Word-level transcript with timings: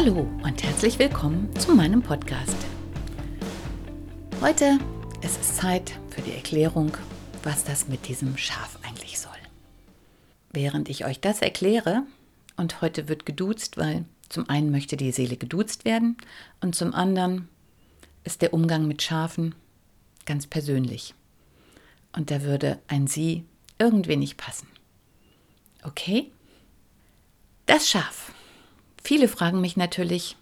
Hallo 0.00 0.28
und 0.44 0.62
herzlich 0.62 1.00
willkommen 1.00 1.52
zu 1.56 1.74
meinem 1.74 2.02
Podcast. 2.02 2.56
Heute 4.40 4.78
ist 5.22 5.40
es 5.40 5.56
Zeit 5.56 5.98
für 6.10 6.22
die 6.22 6.34
Erklärung, 6.34 6.96
was 7.42 7.64
das 7.64 7.88
mit 7.88 8.06
diesem 8.06 8.36
Schaf 8.36 8.78
eigentlich 8.84 9.18
soll. 9.18 9.32
Während 10.52 10.88
ich 10.88 11.04
euch 11.04 11.18
das 11.18 11.42
erkläre, 11.42 12.04
und 12.56 12.80
heute 12.80 13.08
wird 13.08 13.26
geduzt, 13.26 13.76
weil 13.76 14.04
zum 14.28 14.48
einen 14.48 14.70
möchte 14.70 14.96
die 14.96 15.10
Seele 15.10 15.36
geduzt 15.36 15.84
werden 15.84 16.16
und 16.60 16.76
zum 16.76 16.94
anderen 16.94 17.48
ist 18.22 18.40
der 18.40 18.54
Umgang 18.54 18.86
mit 18.86 19.02
Schafen 19.02 19.56
ganz 20.26 20.46
persönlich. 20.46 21.12
Und 22.12 22.30
da 22.30 22.42
würde 22.42 22.78
ein 22.86 23.08
Sie 23.08 23.46
irgendwie 23.80 24.14
nicht 24.14 24.36
passen. 24.36 24.68
Okay? 25.82 26.30
Das 27.66 27.90
Schaf 27.90 28.30
Viele 29.02 29.28
fragen 29.28 29.60
mich 29.60 29.76
natürlich, 29.76 30.36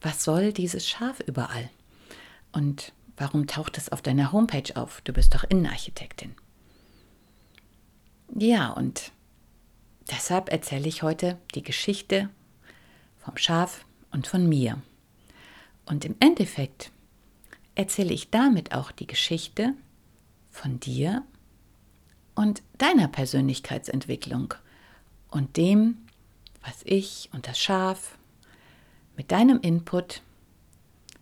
was 0.00 0.24
soll 0.24 0.52
dieses 0.52 0.88
Schaf 0.88 1.20
überall? 1.20 1.70
Und 2.52 2.92
warum 3.16 3.46
taucht 3.46 3.78
es 3.78 3.90
auf 3.90 4.02
deiner 4.02 4.32
Homepage 4.32 4.76
auf? 4.76 5.00
Du 5.02 5.12
bist 5.12 5.34
doch 5.34 5.44
Innenarchitektin. 5.44 6.34
Ja, 8.34 8.70
und 8.70 9.12
deshalb 10.10 10.50
erzähle 10.50 10.88
ich 10.88 11.02
heute 11.02 11.38
die 11.54 11.62
Geschichte 11.62 12.28
vom 13.18 13.36
Schaf 13.36 13.84
und 14.10 14.26
von 14.26 14.48
mir. 14.48 14.80
Und 15.86 16.04
im 16.04 16.16
Endeffekt 16.20 16.92
erzähle 17.74 18.12
ich 18.12 18.30
damit 18.30 18.72
auch 18.74 18.90
die 18.90 19.06
Geschichte 19.06 19.74
von 20.50 20.80
dir 20.80 21.22
und 22.34 22.62
deiner 22.76 23.08
Persönlichkeitsentwicklung 23.08 24.54
und 25.28 25.56
dem, 25.56 26.07
was 26.68 26.82
ich 26.84 27.30
und 27.32 27.46
das 27.48 27.58
Schaf 27.58 28.18
mit 29.16 29.32
deinem 29.32 29.60
Input 29.60 30.20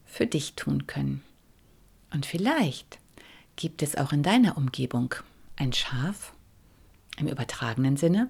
für 0.05 0.27
dich 0.27 0.55
tun 0.55 0.89
können. 0.89 1.23
Und 2.13 2.27
vielleicht 2.27 2.99
gibt 3.55 3.83
es 3.83 3.97
auch 3.97 4.13
in 4.13 4.25
deiner 4.25 4.57
Umgebung 4.57 5.15
ein 5.55 5.73
Schaf 5.73 6.33
im 7.17 7.29
übertragenen 7.29 7.97
Sinne, 7.97 8.29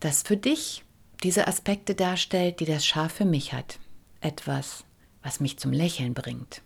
das 0.00 0.22
für 0.22 0.36
dich 0.36 0.82
diese 1.22 1.46
Aspekte 1.46 1.94
darstellt, 1.94 2.58
die 2.58 2.64
das 2.64 2.84
Schaf 2.84 3.12
für 3.12 3.24
mich 3.24 3.52
hat. 3.52 3.78
Etwas, 4.20 4.84
was 5.22 5.38
mich 5.38 5.58
zum 5.58 5.72
Lächeln 5.72 6.14
bringt. 6.14 6.62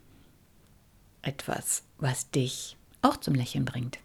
Etwas, 1.21 1.83
was 1.99 2.31
dich 2.31 2.77
auch 3.03 3.19
zum 3.19 3.35
Lächeln 3.35 3.65
bringt 3.65 3.99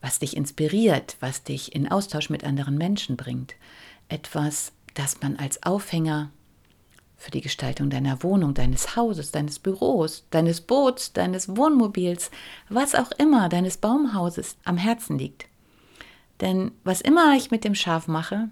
was 0.00 0.18
dich 0.18 0.36
inspiriert, 0.36 1.16
was 1.20 1.42
dich 1.42 1.74
in 1.74 1.90
Austausch 1.90 2.30
mit 2.30 2.44
anderen 2.44 2.78
Menschen 2.78 3.16
bringt. 3.16 3.54
Etwas, 4.08 4.72
das 4.94 5.20
man 5.20 5.36
als 5.36 5.62
Aufhänger 5.62 6.30
für 7.16 7.30
die 7.30 7.42
Gestaltung 7.42 7.90
deiner 7.90 8.22
Wohnung, 8.22 8.54
deines 8.54 8.96
Hauses, 8.96 9.30
deines 9.30 9.58
Büros, 9.58 10.24
deines 10.30 10.62
Boots, 10.62 11.12
deines 11.12 11.54
Wohnmobils, 11.54 12.30
was 12.70 12.94
auch 12.94 13.10
immer, 13.12 13.50
deines 13.50 13.76
Baumhauses 13.76 14.56
am 14.64 14.78
Herzen 14.78 15.18
liegt. 15.18 15.46
Denn 16.40 16.72
was 16.82 17.02
immer 17.02 17.36
ich 17.36 17.50
mit 17.50 17.64
dem 17.64 17.74
Schaf 17.74 18.08
mache, 18.08 18.48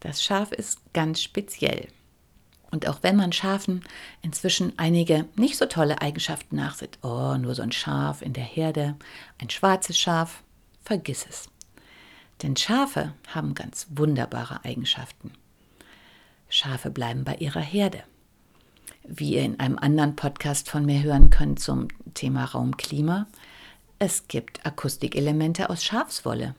das 0.00 0.22
Schaf 0.22 0.50
ist 0.50 0.80
ganz 0.92 1.22
speziell. 1.22 1.86
Und 2.72 2.88
auch 2.88 2.98
wenn 3.02 3.14
man 3.14 3.32
Schafen 3.32 3.84
inzwischen 4.22 4.76
einige 4.76 5.26
nicht 5.36 5.56
so 5.56 5.66
tolle 5.66 6.02
Eigenschaften 6.02 6.56
nachsieht, 6.56 6.98
oh, 7.02 7.36
nur 7.36 7.54
so 7.54 7.62
ein 7.62 7.72
Schaf 7.72 8.20
in 8.20 8.32
der 8.32 8.44
Herde, 8.44 8.96
ein 9.38 9.48
schwarzes 9.48 9.96
Schaf, 9.96 10.42
vergiss 10.86 11.26
es. 11.28 11.48
Denn 12.42 12.56
Schafe 12.56 13.12
haben 13.28 13.54
ganz 13.54 13.88
wunderbare 13.90 14.64
Eigenschaften. 14.64 15.32
Schafe 16.48 16.90
bleiben 16.90 17.24
bei 17.24 17.34
ihrer 17.34 17.60
Herde. 17.60 18.02
Wie 19.02 19.34
ihr 19.34 19.42
in 19.42 19.60
einem 19.60 19.78
anderen 19.78 20.16
Podcast 20.16 20.70
von 20.70 20.86
mir 20.86 21.02
hören 21.02 21.30
könnt 21.30 21.60
zum 21.60 21.88
Thema 22.14 22.44
Raumklima, 22.44 23.26
es 23.98 24.28
gibt 24.28 24.64
Akustikelemente 24.64 25.70
aus 25.70 25.84
Schafswolle. 25.84 26.54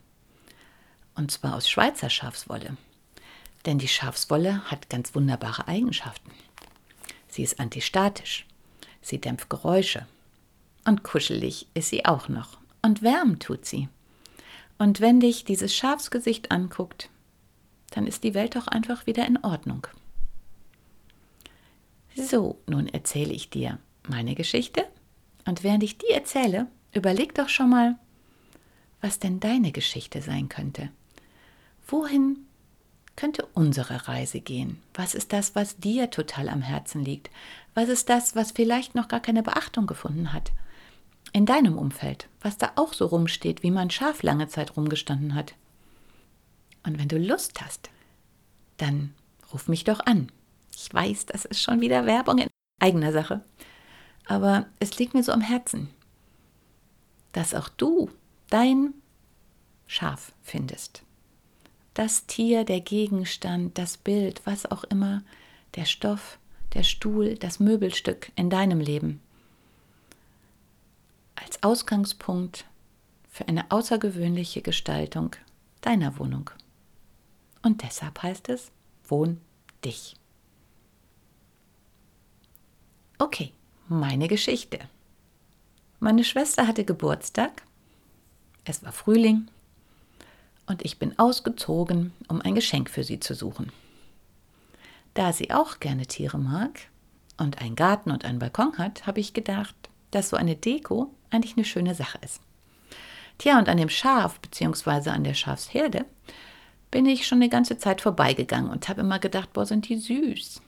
Und 1.16 1.32
zwar 1.32 1.56
aus 1.56 1.70
Schweizer 1.70 2.10
Schafswolle. 2.10 2.78
Denn 3.66 3.80
die 3.80 3.88
Schafswolle 3.88 4.64
hat 4.66 4.90
ganz 4.90 5.16
wunderbare 5.16 5.68
Eigenschaften. 5.68 6.32
Sie 7.28 7.44
ist 7.44 7.60
antistatisch, 7.60 8.46
sie 9.02 9.20
dämpft 9.20 9.50
Geräusche 9.50 10.06
und 10.86 11.04
kuschelig 11.04 11.68
ist 11.74 11.90
sie 11.90 12.06
auch 12.06 12.30
noch 12.30 12.58
und 12.82 13.02
wärmen 13.02 13.40
tut 13.40 13.66
sie. 13.66 13.90
Und 14.78 15.02
wenn 15.02 15.20
dich 15.20 15.44
dieses 15.44 15.76
Schafsgesicht 15.76 16.52
anguckt, 16.52 17.10
dann 17.92 18.06
ist 18.06 18.24
die 18.24 18.34
Welt 18.34 18.56
doch 18.56 18.68
einfach 18.68 19.08
wieder 19.08 19.26
in 19.26 19.38
Ordnung. 19.44 19.88
So, 22.16 22.60
nun 22.68 22.88
erzähle 22.88 23.34
ich 23.34 23.50
dir 23.50 23.80
meine 24.08 24.36
Geschichte. 24.36 24.86
Und 25.46 25.64
während 25.64 25.84
ich 25.84 25.98
die 25.98 26.10
erzähle, 26.10 26.68
überleg 26.94 27.36
doch 27.36 27.50
schon 27.50 27.70
mal, 27.70 27.96
was 29.02 29.20
denn 29.20 29.40
deine 29.40 29.72
Geschichte 29.72 30.22
sein 30.22 30.50
könnte. 30.50 30.90
Wohin 31.88 32.40
könnte 33.16 33.48
unsere 33.54 34.08
Reise 34.08 34.42
gehen? 34.42 34.82
Was 34.94 35.16
ist 35.16 35.32
das, 35.34 35.56
was 35.56 35.78
dir 35.78 36.10
total 36.10 36.50
am 36.50 36.62
Herzen 36.62 37.04
liegt? 37.04 37.30
Was 37.74 37.90
ist 37.90 38.10
das, 38.10 38.36
was 38.36 38.52
vielleicht 38.52 38.96
noch 38.96 39.08
gar 39.08 39.20
keine 39.20 39.44
Beachtung 39.44 39.88
gefunden 39.88 40.34
hat? 40.34 40.52
In 41.34 41.46
deinem 41.46 41.78
Umfeld, 41.78 42.28
was 42.42 42.58
da 42.58 42.72
auch 42.76 42.94
so 42.94 43.06
rumsteht, 43.06 43.64
wie 43.64 43.72
mein 43.72 43.90
Schaf 43.90 44.24
lange 44.24 44.48
Zeit 44.48 44.78
rumgestanden 44.78 45.36
hat. 45.36 45.56
Und 46.84 47.00
wenn 47.00 47.08
du 47.08 47.18
Lust 47.18 47.62
hast, 47.62 47.90
dann 48.78 49.14
ruf 49.54 49.68
mich 49.68 49.84
doch 49.84 50.00
an. 50.06 50.32
Ich 50.76 50.94
weiß, 50.94 51.26
das 51.26 51.46
ist 51.46 51.62
schon 51.62 51.82
wieder 51.82 52.06
Werbung 52.06 52.38
in 52.38 52.48
eigener 52.80 53.12
Sache. 53.12 53.44
Aber 54.26 54.68
es 54.80 54.98
liegt 55.00 55.14
mir 55.14 55.24
so 55.24 55.32
am 55.32 55.42
Herzen, 55.42 55.90
dass 57.32 57.54
auch 57.54 57.70
du 57.70 58.10
dein 58.50 58.94
Schaf 59.88 60.34
findest. 60.42 61.04
Das 61.94 62.26
Tier, 62.28 62.64
der 62.64 62.82
Gegenstand, 62.82 63.78
das 63.78 63.98
Bild, 63.98 64.42
was 64.46 64.70
auch 64.70 64.84
immer, 64.84 65.24
der 65.76 65.86
Stoff, 65.86 66.38
der 66.74 66.84
Stuhl, 66.84 67.36
das 67.36 67.60
Möbelstück 67.60 68.32
in 68.36 68.50
deinem 68.50 68.80
Leben 68.80 69.22
als 71.48 71.64
Ausgangspunkt 71.64 72.66
für 73.30 73.48
eine 73.48 73.72
außergewöhnliche 73.72 74.62
Gestaltung 74.62 75.34
deiner 75.80 76.20
Wohnung. 76.20 76.50
Und 77.64 77.84
deshalb 77.84 78.22
heißt 78.22 78.50
es, 78.50 78.70
wohn 79.06 79.40
dich. 79.86 80.18
Okay, 83.18 83.54
meine 83.88 84.28
Geschichte. 84.28 84.78
Meine 86.02 86.26
Schwester 86.26 86.68
hatte 86.68 86.84
Geburtstag, 86.84 87.64
es 88.66 88.84
war 88.84 88.92
Frühling 88.92 89.48
und 90.66 90.84
ich 90.84 91.00
bin 91.00 91.18
ausgezogen, 91.18 92.12
um 92.28 92.42
ein 92.42 92.56
Geschenk 92.56 92.90
für 92.90 93.06
sie 93.06 93.22
zu 93.22 93.34
suchen. 93.34 93.72
Da 95.14 95.32
sie 95.32 95.52
auch 95.52 95.80
gerne 95.80 96.08
Tiere 96.08 96.40
mag 96.40 96.90
und 97.38 97.62
einen 97.62 97.78
Garten 97.78 98.12
und 98.12 98.26
einen 98.26 98.40
Balkon 98.40 98.78
hat, 98.78 99.08
habe 99.08 99.22
ich 99.22 99.34
gedacht, 99.34 99.76
dass 100.12 100.30
so 100.30 100.36
eine 100.36 100.58
Deko 100.58 101.14
eigentlich 101.30 101.58
eine 101.58 101.66
schöne 101.66 101.96
Sache 101.96 102.20
ist. 102.24 102.42
Tja, 103.38 103.60
und 103.60 103.70
an 103.70 103.78
dem 103.78 103.90
Schaf 103.90 104.40
bzw. 104.40 105.10
an 105.10 105.24
der 105.24 105.34
Schafsherde 105.34 106.06
bin 106.90 107.06
ich 107.06 107.28
schon 107.28 107.40
eine 107.40 107.50
ganze 107.50 107.78
Zeit 107.78 108.02
vorbeigegangen 108.02 108.72
und 108.72 108.90
habe 108.90 109.02
immer 109.02 109.20
gedacht, 109.20 109.54
boah, 109.54 109.66
sind 109.66 109.88
die 109.90 109.98
süß. 109.98 110.62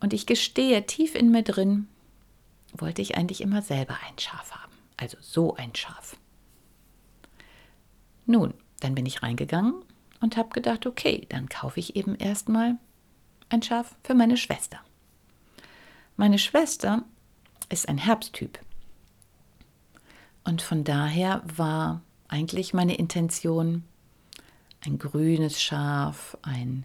Und 0.00 0.12
ich 0.12 0.26
gestehe, 0.26 0.84
tief 0.86 1.14
in 1.14 1.30
mir 1.30 1.42
drin 1.42 1.88
wollte 2.72 3.00
ich 3.00 3.16
eigentlich 3.16 3.40
immer 3.40 3.62
selber 3.62 3.96
ein 4.06 4.18
Schaf 4.18 4.50
haben. 4.52 4.72
Also 4.96 5.16
so 5.20 5.54
ein 5.54 5.74
Schaf. 5.74 6.16
Nun, 8.26 8.54
dann 8.80 8.94
bin 8.94 9.06
ich 9.06 9.22
reingegangen 9.22 9.74
und 10.20 10.36
habe 10.36 10.50
gedacht, 10.50 10.86
okay, 10.86 11.26
dann 11.28 11.48
kaufe 11.48 11.80
ich 11.80 11.96
eben 11.96 12.16
erstmal 12.16 12.76
ein 13.48 13.62
Schaf 13.62 13.94
für 14.02 14.14
meine 14.14 14.36
Schwester. 14.36 14.80
Meine 16.16 16.38
Schwester 16.38 17.04
ist 17.68 17.88
ein 17.88 17.98
Herbsttyp. 17.98 18.58
Und 20.44 20.60
von 20.62 20.84
daher 20.84 21.42
war 21.44 22.02
eigentlich 22.28 22.74
meine 22.74 22.96
Intention, 22.96 23.84
ein 24.84 24.98
grünes 24.98 25.60
Schaf, 25.60 26.36
ein 26.42 26.84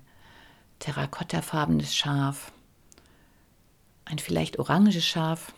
terrakottafarbenes 0.79 1.93
Schaf, 1.93 2.51
ein 4.05 4.19
vielleicht 4.19 4.57
oranges 4.57 5.05
Schaf, 5.05 5.53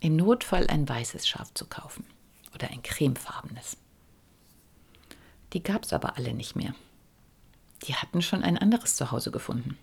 im 0.00 0.16
Notfall 0.16 0.66
ein 0.68 0.88
weißes 0.88 1.28
Schaf 1.28 1.52
zu 1.54 1.66
kaufen 1.66 2.04
oder 2.54 2.70
ein 2.70 2.82
cremefarbenes. 2.82 3.76
Die 5.52 5.62
gab 5.62 5.84
es 5.84 5.92
aber 5.92 6.16
alle 6.16 6.32
nicht 6.34 6.56
mehr. 6.56 6.74
Die 7.84 7.94
hatten 7.94 8.22
schon 8.22 8.42
ein 8.42 8.58
anderes 8.58 8.96
Zuhause 8.96 9.30
gefunden. 9.30 9.78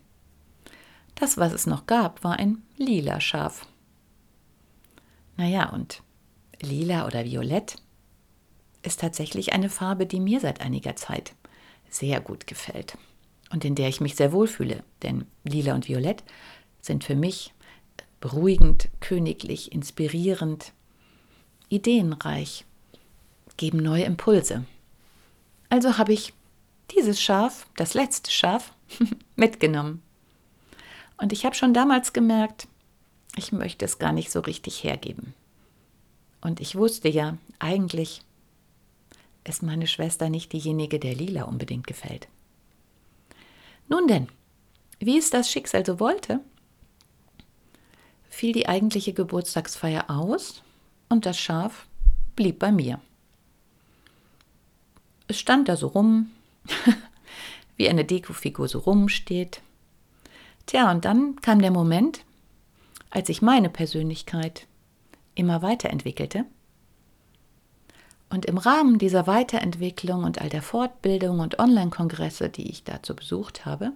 Das, 1.15 1.37
was 1.37 1.53
es 1.53 1.67
noch 1.67 1.85
gab, 1.85 2.23
war 2.23 2.39
ein 2.39 2.63
lila 2.77 3.21
Schaf. 3.21 3.67
Naja, 5.37 5.69
und 5.69 6.01
lila 6.65 7.05
oder 7.07 7.25
violett 7.25 7.75
ist 8.81 8.99
tatsächlich 8.99 9.53
eine 9.53 9.69
Farbe, 9.69 10.05
die 10.05 10.19
mir 10.19 10.39
seit 10.39 10.61
einiger 10.61 10.95
Zeit 10.95 11.33
sehr 11.89 12.19
gut 12.21 12.47
gefällt 12.47 12.97
und 13.51 13.63
in 13.63 13.75
der 13.75 13.87
ich 13.87 14.01
mich 14.01 14.15
sehr 14.15 14.33
wohlfühle. 14.33 14.83
Denn 15.03 15.25
lila 15.43 15.73
und 15.73 15.87
violett 15.87 16.23
sind 16.81 17.03
für 17.03 17.15
mich 17.15 17.53
beruhigend, 18.19 18.89
königlich, 18.99 19.71
inspirierend, 19.71 20.73
ideenreich, 21.69 22.65
geben 23.57 23.79
neue 23.79 24.03
Impulse. 24.03 24.65
Also 25.69 25.97
habe 25.97 26.13
ich 26.13 26.33
dieses 26.91 27.21
Schaf, 27.21 27.67
das 27.75 27.93
letzte 27.93 28.31
Schaf, 28.31 28.73
mitgenommen. 29.35 30.01
Und 31.17 31.31
ich 31.31 31.45
habe 31.45 31.55
schon 31.55 31.73
damals 31.73 32.13
gemerkt, 32.13 32.67
ich 33.35 33.51
möchte 33.51 33.85
es 33.85 33.99
gar 33.99 34.11
nicht 34.11 34.31
so 34.31 34.39
richtig 34.41 34.83
hergeben. 34.83 35.33
Und 36.43 36.59
ich 36.59 36.75
wusste 36.75 37.07
ja, 37.07 37.37
eigentlich 37.59 38.21
ist 39.45 39.63
meine 39.63 39.87
Schwester 39.87 40.29
nicht 40.29 40.51
diejenige, 40.51 40.99
der 40.99 41.15
Lila 41.15 41.43
unbedingt 41.43 41.87
gefällt. 41.87 42.27
Nun 43.87 44.07
denn, 44.07 44.27
wie 44.99 45.17
es 45.17 45.29
das 45.29 45.49
Schicksal 45.49 45.85
so 45.85 46.01
wollte, 46.01 46.41
fiel 48.29 48.51
die 48.51 48.67
eigentliche 48.67 49.13
Geburtstagsfeier 49.13 50.09
aus 50.09 50.63
und 51.07 51.25
das 51.25 51.39
Schaf 51.39 51.87
blieb 52.35 52.59
bei 52.59 52.73
mir. 52.73 52.99
Es 55.29 55.39
stand 55.39 55.69
da 55.69 55.77
so 55.77 55.87
rum, 55.87 56.31
wie 57.77 57.87
eine 57.87 58.03
Dekofigur 58.03 58.67
so 58.67 58.79
rumsteht. 58.79 59.61
Tja, 60.65 60.91
und 60.91 61.05
dann 61.05 61.37
kam 61.37 61.61
der 61.61 61.71
Moment, 61.71 62.25
als 63.09 63.29
ich 63.29 63.41
meine 63.41 63.69
Persönlichkeit 63.69 64.67
immer 65.35 65.61
weiterentwickelte. 65.61 66.45
Und 68.29 68.45
im 68.45 68.57
Rahmen 68.57 68.97
dieser 68.97 69.27
Weiterentwicklung 69.27 70.23
und 70.23 70.41
all 70.41 70.49
der 70.49 70.63
Fortbildung 70.63 71.39
und 71.39 71.59
Online-Kongresse, 71.59 72.49
die 72.49 72.69
ich 72.69 72.83
dazu 72.83 73.15
besucht 73.15 73.65
habe, 73.65 73.91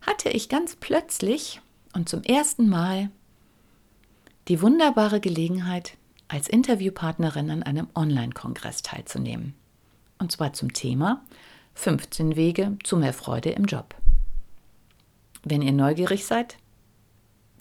hatte 0.00 0.28
ich 0.28 0.48
ganz 0.48 0.76
plötzlich 0.76 1.60
und 1.92 2.08
zum 2.08 2.22
ersten 2.22 2.68
Mal 2.68 3.10
die 4.46 4.62
wunderbare 4.62 5.20
Gelegenheit, 5.20 5.96
als 6.28 6.46
Interviewpartnerin 6.46 7.50
an 7.50 7.62
einem 7.62 7.88
Online-Kongress 7.94 8.82
teilzunehmen. 8.82 9.54
Und 10.18 10.30
zwar 10.30 10.52
zum 10.52 10.72
Thema 10.72 11.24
15 11.74 12.36
Wege 12.36 12.76
zu 12.84 12.96
mehr 12.96 13.14
Freude 13.14 13.50
im 13.50 13.64
Job. 13.64 13.94
Wenn 15.42 15.62
ihr 15.62 15.72
neugierig 15.72 16.26
seid, 16.26 16.56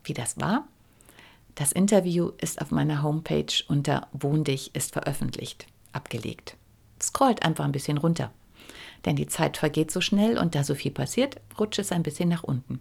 wie 0.03 0.13
das 0.13 0.39
war, 0.39 0.67
das 1.57 1.71
Interview 1.71 2.31
ist 2.39 2.61
auf 2.61 2.69
meiner 2.69 3.01
Homepage 3.01 3.51
unter 3.67 4.07
Wohn 4.13 4.43
dich 4.43 4.75
ist 4.75 4.93
veröffentlicht, 4.93 5.65
abgelegt. 5.91 6.55
Scrollt 7.01 7.43
einfach 7.43 7.65
ein 7.65 7.71
bisschen 7.71 7.97
runter. 7.97 8.31
Denn 9.05 9.15
die 9.15 9.25
Zeit 9.25 9.57
vergeht 9.57 9.89
so 9.89 9.99
schnell 9.99 10.37
und 10.37 10.53
da 10.53 10.63
so 10.63 10.75
viel 10.75 10.91
passiert, 10.91 11.37
rutscht 11.59 11.79
es 11.79 11.91
ein 11.91 12.03
bisschen 12.03 12.29
nach 12.29 12.43
unten. 12.43 12.79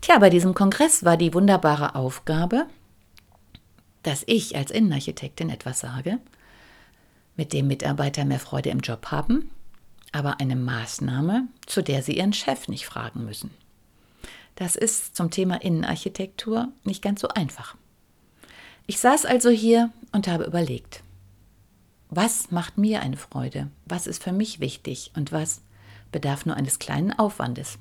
Tja, 0.00 0.18
bei 0.18 0.30
diesem 0.30 0.54
Kongress 0.54 1.04
war 1.04 1.18
die 1.18 1.34
wunderbare 1.34 1.94
Aufgabe, 1.94 2.66
dass 4.02 4.24
ich 4.26 4.56
als 4.56 4.70
Innenarchitektin 4.70 5.50
etwas 5.50 5.80
sage, 5.80 6.20
mit 7.36 7.52
dem 7.52 7.66
Mitarbeiter 7.66 8.24
mehr 8.24 8.40
Freude 8.40 8.70
im 8.70 8.80
Job 8.80 9.10
haben, 9.10 9.50
aber 10.10 10.40
eine 10.40 10.56
Maßnahme, 10.56 11.48
zu 11.66 11.82
der 11.82 12.02
sie 12.02 12.16
ihren 12.16 12.32
Chef 12.32 12.68
nicht 12.68 12.86
fragen 12.86 13.26
müssen. 13.26 13.50
Das 14.54 14.76
ist 14.76 15.16
zum 15.16 15.30
Thema 15.30 15.62
Innenarchitektur 15.62 16.68
nicht 16.84 17.02
ganz 17.02 17.20
so 17.20 17.28
einfach. 17.28 17.76
Ich 18.86 18.98
saß 18.98 19.24
also 19.24 19.50
hier 19.50 19.90
und 20.12 20.28
habe 20.28 20.44
überlegt, 20.44 21.02
was 22.10 22.50
macht 22.50 22.76
mir 22.76 23.00
eine 23.00 23.16
Freude, 23.16 23.70
was 23.86 24.06
ist 24.06 24.22
für 24.22 24.32
mich 24.32 24.60
wichtig 24.60 25.12
und 25.16 25.32
was 25.32 25.62
bedarf 26.10 26.44
nur 26.44 26.56
eines 26.56 26.78
kleinen 26.78 27.12
Aufwandes. 27.12 27.78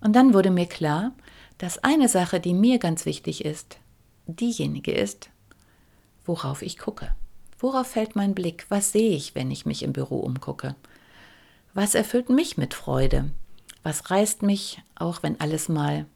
Und 0.00 0.14
dann 0.14 0.32
wurde 0.32 0.50
mir 0.50 0.66
klar, 0.66 1.12
dass 1.58 1.82
eine 1.82 2.08
Sache, 2.08 2.38
die 2.38 2.54
mir 2.54 2.78
ganz 2.78 3.04
wichtig 3.04 3.44
ist, 3.44 3.78
diejenige 4.26 4.92
ist, 4.92 5.30
worauf 6.24 6.62
ich 6.62 6.78
gucke. 6.78 7.14
Worauf 7.58 7.88
fällt 7.88 8.14
mein 8.14 8.34
Blick? 8.34 8.66
Was 8.68 8.92
sehe 8.92 9.10
ich, 9.10 9.34
wenn 9.34 9.50
ich 9.50 9.66
mich 9.66 9.82
im 9.82 9.92
Büro 9.92 10.20
umgucke? 10.20 10.76
Was 11.74 11.96
erfüllt 11.96 12.28
mich 12.28 12.56
mit 12.56 12.74
Freude? 12.74 13.30
Was 13.82 14.10
reißt 14.10 14.42
mich, 14.42 14.82
auch 14.94 15.22
wenn 15.22 15.40
alles 15.40 15.68
mal 15.68 16.06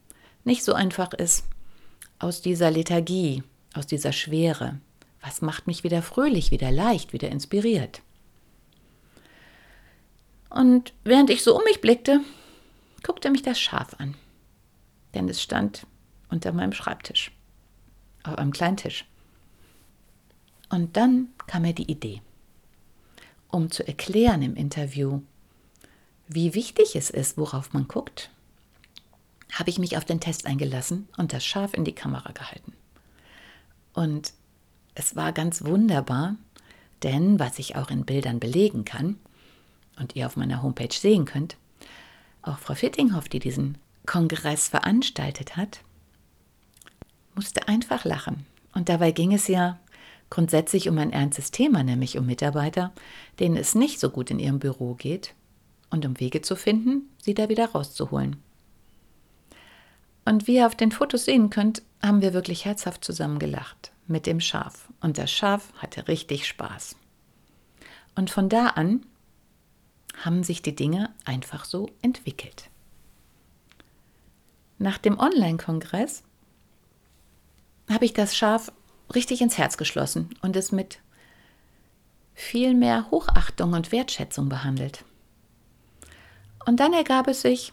nicht 0.45 0.65
so 0.65 0.75
einfach 0.75 1.13
ist, 1.13 1.45
aus 2.19 2.43
dieser 2.43 2.71
Lethargie, 2.71 3.43
aus 3.75 3.87
dieser 3.87 4.13
Schwere? 4.13 4.81
Was 5.21 5.41
macht 5.41 5.67
mich 5.67 5.85
wieder 5.85 6.03
fröhlich, 6.03 6.51
wieder 6.51 6.71
leicht, 6.71 7.13
wieder 7.13 7.31
inspiriert? 7.31 8.03
Und 10.51 10.93
während 11.05 11.31
ich 11.31 11.43
so 11.43 11.57
um 11.57 11.65
mich 11.65 11.81
blickte, 11.81 12.21
guckte 13.03 13.31
mich 13.31 13.43
das 13.43 13.59
Schaf 13.59 13.95
an. 13.99 14.15
Denn 15.15 15.29
es 15.29 15.43
stand 15.43 15.87
unter 16.29 16.53
meinem 16.53 16.73
Schreibtisch, 16.73 17.31
auf 18.23 18.37
einem 18.37 18.53
kleinen 18.53 18.77
Tisch. 18.77 19.07
Und 20.69 20.97
dann 20.97 21.29
kam 21.47 21.63
mir 21.63 21.75
die 21.75 21.91
Idee, 21.91 22.23
um 23.49 23.71
zu 23.71 23.87
erklären 23.87 24.43
im 24.43 24.57
Interview, 24.57 25.21
wie 26.29 26.55
wichtig 26.55 26.97
es 26.97 27.11
ist, 27.11 27.37
worauf 27.37 27.73
man 27.73 27.89
guckt, 27.89 28.31
habe 29.53 29.71
ich 29.71 29.79
mich 29.79 29.97
auf 29.97 30.05
den 30.05 30.21
Test 30.21 30.47
eingelassen 30.47 31.09
und 31.17 31.33
das 31.33 31.45
scharf 31.45 31.75
in 31.75 31.85
die 31.85 31.95
Kamera 31.95 32.33
gehalten. 32.33 32.73
Und 33.93 34.33
es 34.95 35.15
war 35.15 35.33
ganz 35.33 35.65
wunderbar, 35.65 36.37
denn 37.03 37.39
was 37.39 37.59
ich 37.59 37.77
auch 37.77 37.91
in 37.91 38.05
Bildern 38.05 38.41
belegen 38.41 38.85
kann 38.85 39.19
und 39.99 40.17
ihr 40.17 40.27
auf 40.27 40.37
meiner 40.37 40.63
Homepage 40.63 40.95
sehen 40.95 41.25
könnt, 41.25 41.57
auch 42.41 42.59
Frau 42.59 42.75
Fittinghoff, 42.75 43.29
die 43.29 43.41
diesen 43.41 43.79
Kongress 44.07 44.69
veranstaltet 44.69 45.57
hat, 45.57 45.81
musste 47.35 47.69
einfach 47.69 48.05
lachen. 48.05 48.47
Und 48.75 48.89
dabei 48.89 49.13
ging 49.13 49.33
es 49.33 49.49
ja 49.49 49.79
grundsätzlich 50.31 50.89
um 50.89 50.97
ein 50.97 51.13
ernstes 51.13 51.51
Thema, 51.51 51.83
nämlich 51.83 52.17
um 52.17 52.27
Mitarbeiter, 52.27 52.93
denen 53.39 53.57
es 53.57 53.75
nicht 53.75 54.01
so 54.01 54.09
gut 54.09 54.31
in 54.31 54.39
ihrem 54.39 54.59
Büro 54.59 54.95
geht 54.95 55.35
und 55.93 56.05
um 56.07 56.19
Wege 56.19 56.43
zu 56.43 56.57
finden, 56.57 57.11
sie 57.23 57.35
da 57.35 57.49
wieder 57.49 57.71
rauszuholen. 57.71 58.37
Und 60.25 60.47
wie 60.47 60.57
ihr 60.57 60.67
auf 60.67 60.75
den 60.75 60.93
Fotos 60.93 61.25
sehen 61.25 61.51
könnt, 61.51 61.83
haben 62.03 62.23
wir 62.23 62.33
wirklich 62.33 62.65
herzhaft 62.65 63.05
zusammen 63.05 63.39
gelacht 63.39 63.93
mit 64.07 64.27
dem 64.27 64.41
Schaf. 64.41 64.89
Und 65.01 65.19
das 65.19 65.31
Schaf 65.31 65.73
hatte 65.77 66.09
richtig 66.09 66.47
Spaß. 66.47 66.97
Und 68.15 68.31
von 68.31 68.49
da 68.49 68.69
an 68.69 69.05
haben 70.25 70.43
sich 70.43 70.63
die 70.63 70.77
Dinge 70.77 71.11
einfach 71.25 71.65
so 71.65 71.89
entwickelt. 72.03 72.69
Nach 74.79 74.99
dem 74.99 75.19
Online-Kongress 75.19 76.23
habe 77.91 78.05
ich 78.05 78.13
das 78.13 78.37
Schaf 78.37 78.73
richtig 79.15 79.41
ins 79.41 79.59
Herz 79.59 79.77
geschlossen 79.77 80.31
und 80.43 80.57
es 80.57 80.73
mit 80.73 80.99
viel 82.35 82.75
mehr 82.75 83.11
Hochachtung 83.11 83.73
und 83.75 83.93
Wertschätzung 83.93 84.49
behandelt. 84.49 85.05
Und 86.65 86.81
dann 86.81 86.93
ergab 86.93 87.29
es 87.29 87.43
sich, 87.43 87.73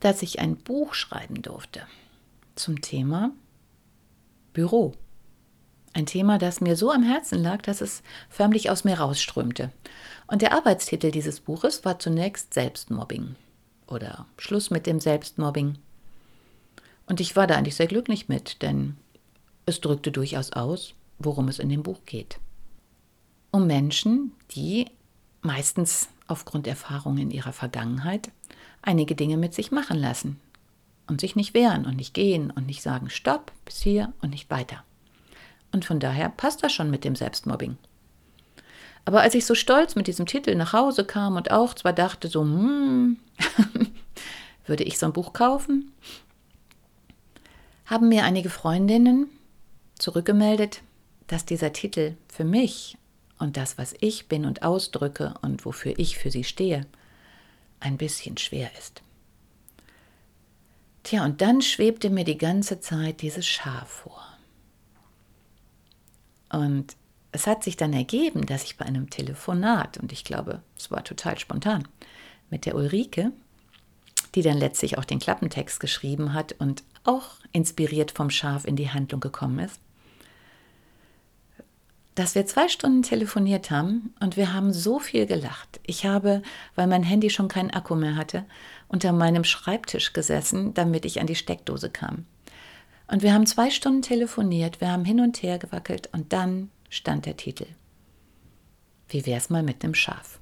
dass 0.00 0.22
ich 0.22 0.40
ein 0.40 0.56
Buch 0.56 0.94
schreiben 0.94 1.42
durfte 1.42 1.82
zum 2.54 2.80
Thema 2.80 3.30
Büro. 4.52 4.92
Ein 5.92 6.06
Thema, 6.06 6.38
das 6.38 6.60
mir 6.60 6.76
so 6.76 6.90
am 6.90 7.02
Herzen 7.02 7.42
lag, 7.42 7.62
dass 7.62 7.80
es 7.80 8.02
förmlich 8.28 8.70
aus 8.70 8.84
mir 8.84 8.98
rausströmte. 8.98 9.72
Und 10.26 10.42
der 10.42 10.52
Arbeitstitel 10.52 11.10
dieses 11.10 11.40
Buches 11.40 11.84
war 11.84 11.98
zunächst 11.98 12.54
Selbstmobbing 12.54 13.34
oder 13.86 14.26
Schluss 14.38 14.70
mit 14.70 14.86
dem 14.86 15.00
Selbstmobbing. 15.00 15.78
Und 17.06 17.20
ich 17.20 17.34
war 17.34 17.48
da 17.48 17.56
eigentlich 17.56 17.74
sehr 17.74 17.88
glücklich 17.88 18.28
mit, 18.28 18.62
denn 18.62 18.96
es 19.66 19.80
drückte 19.80 20.12
durchaus 20.12 20.52
aus, 20.52 20.94
worum 21.18 21.48
es 21.48 21.58
in 21.58 21.68
dem 21.68 21.82
Buch 21.82 21.98
geht. 22.06 22.38
Um 23.50 23.66
Menschen, 23.66 24.32
die 24.52 24.86
meistens 25.42 26.08
aufgrund 26.30 26.66
Erfahrungen 26.66 27.18
in 27.18 27.30
ihrer 27.30 27.52
Vergangenheit 27.52 28.30
einige 28.82 29.14
Dinge 29.14 29.36
mit 29.36 29.54
sich 29.54 29.70
machen 29.70 29.98
lassen 29.98 30.40
und 31.06 31.20
sich 31.20 31.36
nicht 31.36 31.54
wehren 31.54 31.86
und 31.86 31.96
nicht 31.96 32.14
gehen 32.14 32.50
und 32.50 32.66
nicht 32.66 32.82
sagen 32.82 33.10
Stopp 33.10 33.52
bis 33.64 33.82
hier 33.82 34.12
und 34.22 34.30
nicht 34.30 34.50
weiter. 34.50 34.84
Und 35.72 35.84
von 35.84 36.00
daher 36.00 36.28
passt 36.28 36.62
das 36.62 36.72
schon 36.72 36.90
mit 36.90 37.04
dem 37.04 37.16
Selbstmobbing. 37.16 37.76
Aber 39.04 39.22
als 39.22 39.34
ich 39.34 39.46
so 39.46 39.54
stolz 39.54 39.94
mit 39.94 40.06
diesem 40.06 40.26
Titel 40.26 40.54
nach 40.54 40.72
Hause 40.72 41.04
kam 41.04 41.36
und 41.36 41.50
auch 41.50 41.74
zwar 41.74 41.92
dachte 41.92 42.28
so, 42.28 42.42
hm, 42.42 43.18
würde 44.66 44.84
ich 44.84 44.98
so 44.98 45.06
ein 45.06 45.12
Buch 45.12 45.32
kaufen, 45.32 45.92
haben 47.86 48.08
mir 48.08 48.24
einige 48.24 48.50
Freundinnen 48.50 49.26
zurückgemeldet, 49.98 50.82
dass 51.26 51.44
dieser 51.44 51.72
Titel 51.72 52.14
für 52.28 52.44
mich 52.44 52.96
und 53.40 53.56
das, 53.56 53.78
was 53.78 53.94
ich 54.00 54.28
bin 54.28 54.44
und 54.44 54.62
ausdrücke 54.62 55.34
und 55.42 55.64
wofür 55.64 55.98
ich 55.98 56.18
für 56.18 56.30
sie 56.30 56.44
stehe, 56.44 56.86
ein 57.80 57.96
bisschen 57.96 58.36
schwer 58.36 58.70
ist. 58.78 59.02
Tja, 61.02 61.24
und 61.24 61.40
dann 61.40 61.62
schwebte 61.62 62.10
mir 62.10 62.24
die 62.24 62.38
ganze 62.38 62.80
Zeit 62.80 63.22
dieses 63.22 63.46
Schaf 63.46 63.88
vor. 63.88 64.22
Und 66.52 66.94
es 67.32 67.46
hat 67.46 67.64
sich 67.64 67.76
dann 67.76 67.92
ergeben, 67.92 68.44
dass 68.44 68.64
ich 68.64 68.76
bei 68.76 68.84
einem 68.84 69.08
Telefonat, 69.08 69.98
und 69.98 70.12
ich 70.12 70.24
glaube, 70.24 70.62
es 70.76 70.90
war 70.90 71.02
total 71.04 71.38
spontan, 71.38 71.86
mit 72.50 72.66
der 72.66 72.74
Ulrike, 72.74 73.32
die 74.34 74.42
dann 74.42 74.58
letztlich 74.58 74.98
auch 74.98 75.04
den 75.04 75.20
Klappentext 75.20 75.80
geschrieben 75.80 76.34
hat 76.34 76.52
und 76.58 76.82
auch 77.04 77.36
inspiriert 77.52 78.10
vom 78.10 78.30
Schaf 78.30 78.64
in 78.64 78.76
die 78.76 78.90
Handlung 78.90 79.20
gekommen 79.20 79.60
ist, 79.60 79.80
dass 82.14 82.34
wir 82.34 82.46
zwei 82.46 82.68
Stunden 82.68 83.02
telefoniert 83.02 83.70
haben 83.70 84.14
und 84.20 84.36
wir 84.36 84.52
haben 84.52 84.72
so 84.72 84.98
viel 84.98 85.26
gelacht. 85.26 85.80
Ich 85.86 86.06
habe, 86.06 86.42
weil 86.74 86.86
mein 86.86 87.02
Handy 87.02 87.30
schon 87.30 87.48
keinen 87.48 87.70
Akku 87.70 87.94
mehr 87.94 88.16
hatte, 88.16 88.44
unter 88.88 89.12
meinem 89.12 89.44
Schreibtisch 89.44 90.12
gesessen, 90.12 90.74
damit 90.74 91.04
ich 91.04 91.20
an 91.20 91.26
die 91.26 91.36
Steckdose 91.36 91.90
kam. 91.90 92.26
Und 93.06 93.22
wir 93.22 93.32
haben 93.32 93.46
zwei 93.46 93.70
Stunden 93.70 94.02
telefoniert, 94.02 94.80
wir 94.80 94.90
haben 94.90 95.04
hin 95.04 95.20
und 95.20 95.42
her 95.42 95.58
gewackelt 95.58 96.08
und 96.12 96.32
dann 96.32 96.70
stand 96.88 97.26
der 97.26 97.36
Titel. 97.36 97.66
Wie 99.08 99.26
wär's 99.26 99.50
mal 99.50 99.62
mit 99.62 99.82
einem 99.82 99.94
Schaf? 99.94 100.40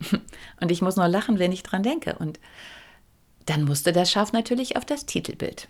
und 0.60 0.70
ich 0.70 0.82
muss 0.82 0.96
nur 0.96 1.08
lachen, 1.08 1.38
wenn 1.38 1.52
ich 1.52 1.62
dran 1.62 1.82
denke. 1.82 2.16
Und 2.18 2.40
dann 3.46 3.64
musste 3.64 3.92
das 3.92 4.10
Schaf 4.10 4.32
natürlich 4.32 4.76
auf 4.76 4.84
das 4.84 5.06
Titelbild. 5.06 5.68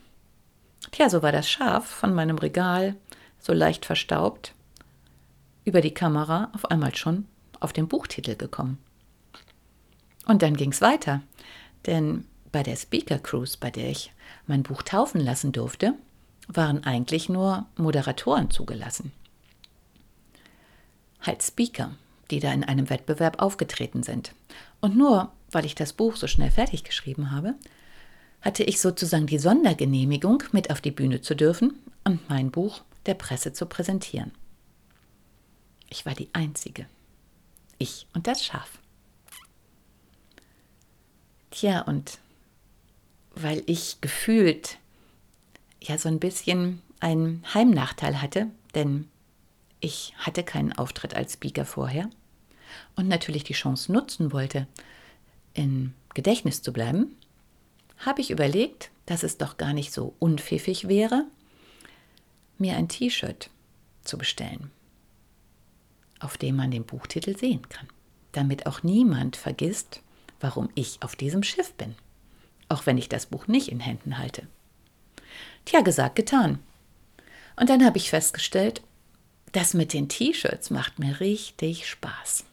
Tja, 0.93 1.11
so 1.11 1.23
war 1.23 1.33
das 1.33 1.49
Schaf 1.49 1.87
von 1.87 2.15
meinem 2.15 2.39
Regal, 2.39 2.97
so 3.39 3.53
leicht 3.53 3.85
verstaubt, 3.85 4.55
über 5.67 5.83
die 5.83 5.93
Kamera 5.93 6.51
auf 6.55 6.71
einmal 6.71 6.95
schon 6.95 7.27
auf 7.61 7.75
den 7.75 7.89
Buchtitel 7.89 8.37
gekommen. 8.37 8.79
Und 10.27 10.41
dann 10.41 10.57
ging 10.57 10.73
es 10.73 10.81
weiter, 10.81 11.21
denn 11.85 12.25
bei 12.53 12.63
der 12.63 12.77
Speaker 12.77 13.19
Cruise, 13.19 13.59
bei 13.61 13.71
der 13.71 13.91
ich 13.91 14.13
mein 14.47 14.63
Buch 14.63 14.83
taufen 14.83 15.21
lassen 15.21 15.53
durfte, 15.53 15.93
waren 16.49 16.85
eigentlich 16.85 17.29
nur 17.29 17.67
Moderatoren 17.77 18.51
zugelassen. 18.51 19.13
Halt 21.21 21.43
Speaker, 21.43 21.91
die 22.31 22.41
da 22.41 22.53
in 22.53 22.65
einem 22.65 22.89
Wettbewerb 22.89 23.43
aufgetreten 23.43 24.03
sind. 24.03 24.33
Und 24.81 24.97
nur 24.97 25.33
weil 25.51 25.65
ich 25.65 25.75
das 25.75 25.93
Buch 25.93 26.17
so 26.17 26.27
schnell 26.27 26.51
fertig 26.51 26.85
geschrieben 26.85 27.31
habe, 27.31 27.55
hatte 28.43 28.63
ich 28.63 28.81
sozusagen 28.81 29.27
die 29.27 29.39
Sondergenehmigung, 29.39 30.43
mit 30.53 30.71
auf 30.71 30.81
die 30.81 30.91
Bühne 30.91 31.21
zu 31.21 31.35
dürfen 31.35 31.75
und 32.05 32.29
mein 32.29 32.51
Buch 32.51 32.83
der 33.07 33.15
Presse 33.15 33.53
zu 33.53 33.67
präsentieren. 33.67 34.33
Ich 35.89 36.07
war 36.07 36.15
die 36.15 36.29
Einzige. 36.33 36.87
Ich 37.79 38.07
und 38.15 38.27
das 38.27 38.45
Schaf. 38.45 38.79
Tja, 41.51 41.83
und 41.83 42.19
weil 43.35 43.63
ich 43.67 44.01
gefühlt 44.01 44.79
ja 45.81 45.99
so 45.99 46.09
ein 46.09 46.21
bisschen 46.21 46.83
einen 47.01 47.45
Heimnachteil 47.55 48.21
hatte, 48.21 48.49
denn 48.75 49.09
ich 49.81 50.15
hatte 50.19 50.43
keinen 50.43 50.73
Auftritt 50.73 51.15
als 51.15 51.35
Speaker 51.35 51.65
vorher 51.65 52.11
und 52.97 53.09
natürlich 53.09 53.45
die 53.45 53.53
Chance 53.53 53.93
nutzen 53.93 54.33
wollte, 54.33 54.67
im 55.55 55.95
Gedächtnis 56.15 56.63
zu 56.63 56.73
bleiben, 56.73 57.17
habe 57.99 58.21
ich 58.21 58.31
überlegt, 58.31 58.91
dass 59.05 59.23
es 59.23 59.39
doch 59.39 59.57
gar 59.57 59.73
nicht 59.73 59.93
so 59.93 60.15
unpfiffig 60.19 60.89
wäre, 60.89 61.25
mir 62.59 62.77
ein 62.77 62.89
T-Shirt 62.89 63.51
zu 64.03 64.19
bestellen 64.19 64.71
auf 66.21 66.39
dem 66.39 66.57
man 66.57 66.71
den 66.71 66.85
Buchtitel 66.85 67.37
sehen 67.37 67.69
kann, 67.69 67.87
damit 68.33 68.67
auch 68.67 68.83
niemand 68.83 69.37
vergisst, 69.37 70.03
warum 70.41 70.69
ich 70.75 71.03
auf 71.03 71.17
diesem 71.17 71.43
Schiff 71.43 71.73
bin, 71.75 71.95
auch 72.69 72.87
wenn 72.87 72.99
ich 72.99 73.09
das 73.09 73.27
Buch 73.27 73.47
nicht 73.47 73.69
in 73.69 73.81
Händen 73.81 74.19
halte. 74.19 74.47
Tja, 75.65 75.81
gesagt, 75.81 76.17
getan. 76.17 76.59
Und 77.57 77.71
dann 77.71 77.85
habe 77.85 77.99
ich 77.99 78.11
festgestellt, 78.11 78.83
das 79.53 79.75
mit 79.75 79.93
den 79.93 80.09
T-Shirts 80.09 80.71
macht 80.71 80.99
mir 80.99 81.21
richtig 81.21 81.89
Spaß. 81.89 82.45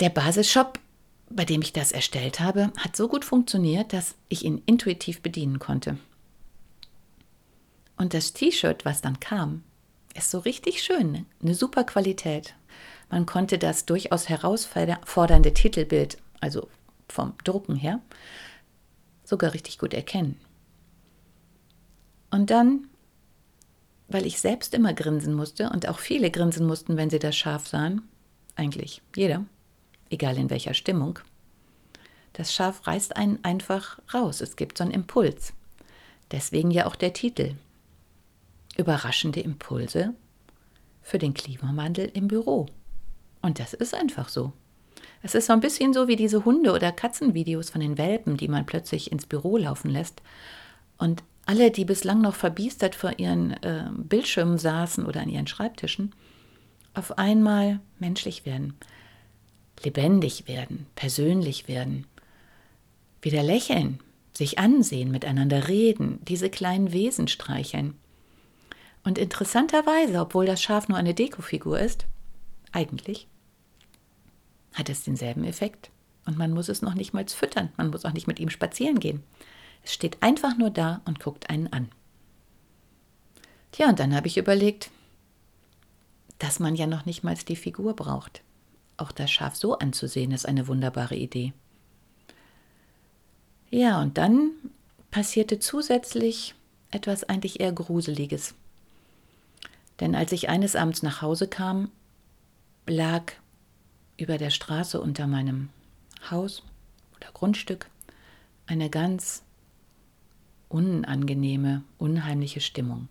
Der 0.00 0.08
Basisshop, 0.08 0.78
bei 1.28 1.44
dem 1.44 1.62
ich 1.62 1.72
das 1.72 1.92
erstellt 1.92 2.40
habe, 2.40 2.72
hat 2.78 2.96
so 2.96 3.08
gut 3.08 3.24
funktioniert, 3.24 3.92
dass 3.92 4.14
ich 4.28 4.44
ihn 4.44 4.62
intuitiv 4.66 5.20
bedienen 5.20 5.58
konnte. 5.58 5.98
Und 7.96 8.14
das 8.14 8.32
T-Shirt, 8.32 8.84
was 8.84 9.00
dann 9.00 9.20
kam, 9.20 9.62
ist 10.14 10.30
so 10.30 10.38
richtig 10.38 10.82
schön, 10.82 11.12
ne? 11.12 11.26
eine 11.42 11.54
super 11.54 11.84
Qualität. 11.84 12.54
Man 13.10 13.26
konnte 13.26 13.58
das 13.58 13.84
durchaus 13.84 14.28
herausfordernde 14.28 15.54
Titelbild, 15.54 16.18
also 16.40 16.68
vom 17.08 17.34
Drucken 17.44 17.76
her, 17.76 18.00
sogar 19.24 19.52
richtig 19.52 19.78
gut 19.78 19.94
erkennen. 19.94 20.40
Und 22.30 22.50
dann, 22.50 22.88
weil 24.08 24.26
ich 24.26 24.40
selbst 24.40 24.72
immer 24.72 24.94
grinsen 24.94 25.34
musste 25.34 25.70
und 25.70 25.88
auch 25.88 25.98
viele 25.98 26.30
grinsen 26.30 26.66
mussten, 26.66 26.96
wenn 26.96 27.10
sie 27.10 27.18
das 27.18 27.36
Schaf 27.36 27.68
sahen, 27.68 28.02
eigentlich 28.56 29.02
jeder, 29.14 29.44
egal 30.10 30.38
in 30.38 30.50
welcher 30.50 30.74
Stimmung, 30.74 31.18
das 32.32 32.54
Schaf 32.54 32.86
reißt 32.86 33.16
einen 33.16 33.44
einfach 33.44 33.98
raus. 34.14 34.40
Es 34.40 34.56
gibt 34.56 34.78
so 34.78 34.84
einen 34.84 34.92
Impuls. 34.94 35.52
Deswegen 36.30 36.70
ja 36.70 36.86
auch 36.86 36.96
der 36.96 37.12
Titel 37.12 37.56
überraschende 38.76 39.40
Impulse 39.40 40.14
für 41.02 41.18
den 41.18 41.34
Klimawandel 41.34 42.10
im 42.14 42.28
Büro. 42.28 42.66
Und 43.40 43.58
das 43.58 43.74
ist 43.74 43.94
einfach 43.94 44.28
so. 44.28 44.52
Es 45.22 45.34
ist 45.34 45.46
so 45.46 45.52
ein 45.52 45.60
bisschen 45.60 45.92
so 45.92 46.08
wie 46.08 46.16
diese 46.16 46.44
Hunde- 46.44 46.72
oder 46.72 46.92
Katzenvideos 46.92 47.70
von 47.70 47.80
den 47.80 47.98
Welpen, 47.98 48.36
die 48.36 48.48
man 48.48 48.66
plötzlich 48.66 49.12
ins 49.12 49.26
Büro 49.26 49.56
laufen 49.56 49.90
lässt. 49.90 50.22
Und 50.98 51.22
alle, 51.46 51.70
die 51.70 51.84
bislang 51.84 52.20
noch 52.20 52.34
verbiestert 52.34 52.94
vor 52.94 53.18
ihren 53.18 53.52
äh, 53.62 53.88
Bildschirmen 53.96 54.58
saßen 54.58 55.04
oder 55.04 55.20
an 55.20 55.28
ihren 55.28 55.46
Schreibtischen, 55.46 56.12
auf 56.94 57.18
einmal 57.18 57.80
menschlich 57.98 58.44
werden, 58.46 58.74
lebendig 59.82 60.46
werden, 60.46 60.86
persönlich 60.94 61.68
werden, 61.68 62.06
wieder 63.22 63.42
lächeln, 63.42 64.00
sich 64.32 64.58
ansehen, 64.58 65.10
miteinander 65.10 65.68
reden, 65.68 66.18
diese 66.26 66.50
kleinen 66.50 66.92
Wesen 66.92 67.28
streicheln. 67.28 67.94
Und 69.04 69.18
interessanterweise, 69.18 70.20
obwohl 70.20 70.46
das 70.46 70.62
Schaf 70.62 70.88
nur 70.88 70.98
eine 70.98 71.14
Dekofigur 71.14 71.78
ist, 71.78 72.06
eigentlich 72.70 73.26
hat 74.74 74.88
es 74.88 75.04
denselben 75.04 75.44
Effekt. 75.44 75.90
Und 76.24 76.38
man 76.38 76.52
muss 76.52 76.68
es 76.68 76.82
noch 76.82 76.94
nicht 76.94 77.12
mal 77.12 77.26
füttern, 77.26 77.72
man 77.76 77.90
muss 77.90 78.04
auch 78.04 78.12
nicht 78.12 78.28
mit 78.28 78.38
ihm 78.38 78.48
spazieren 78.48 79.00
gehen. 79.00 79.22
Es 79.82 79.92
steht 79.92 80.22
einfach 80.22 80.56
nur 80.56 80.70
da 80.70 81.00
und 81.04 81.18
guckt 81.18 81.50
einen 81.50 81.72
an. 81.72 81.90
Tja, 83.72 83.88
und 83.88 83.98
dann 83.98 84.14
habe 84.14 84.28
ich 84.28 84.36
überlegt, 84.36 84.90
dass 86.38 86.60
man 86.60 86.76
ja 86.76 86.86
noch 86.86 87.06
nicht 87.06 87.24
mal 87.24 87.34
die 87.34 87.56
Figur 87.56 87.94
braucht. 87.94 88.42
Auch 88.96 89.10
das 89.10 89.30
Schaf 89.30 89.56
so 89.56 89.78
anzusehen, 89.78 90.30
ist 90.30 90.46
eine 90.46 90.68
wunderbare 90.68 91.16
Idee. 91.16 91.52
Ja, 93.70 94.00
und 94.00 94.18
dann 94.18 94.50
passierte 95.10 95.58
zusätzlich 95.58 96.54
etwas 96.90 97.24
eigentlich 97.24 97.60
eher 97.60 97.72
Gruseliges. 97.72 98.54
Denn 100.02 100.16
als 100.16 100.32
ich 100.32 100.48
eines 100.48 100.74
Abends 100.74 101.04
nach 101.04 101.22
Hause 101.22 101.46
kam, 101.46 101.88
lag 102.88 103.34
über 104.16 104.36
der 104.36 104.50
Straße 104.50 105.00
unter 105.00 105.28
meinem 105.28 105.68
Haus 106.28 106.64
oder 107.14 107.30
Grundstück 107.32 107.88
eine 108.66 108.90
ganz 108.90 109.44
unangenehme, 110.68 111.84
unheimliche 111.98 112.60
Stimmung. 112.60 113.06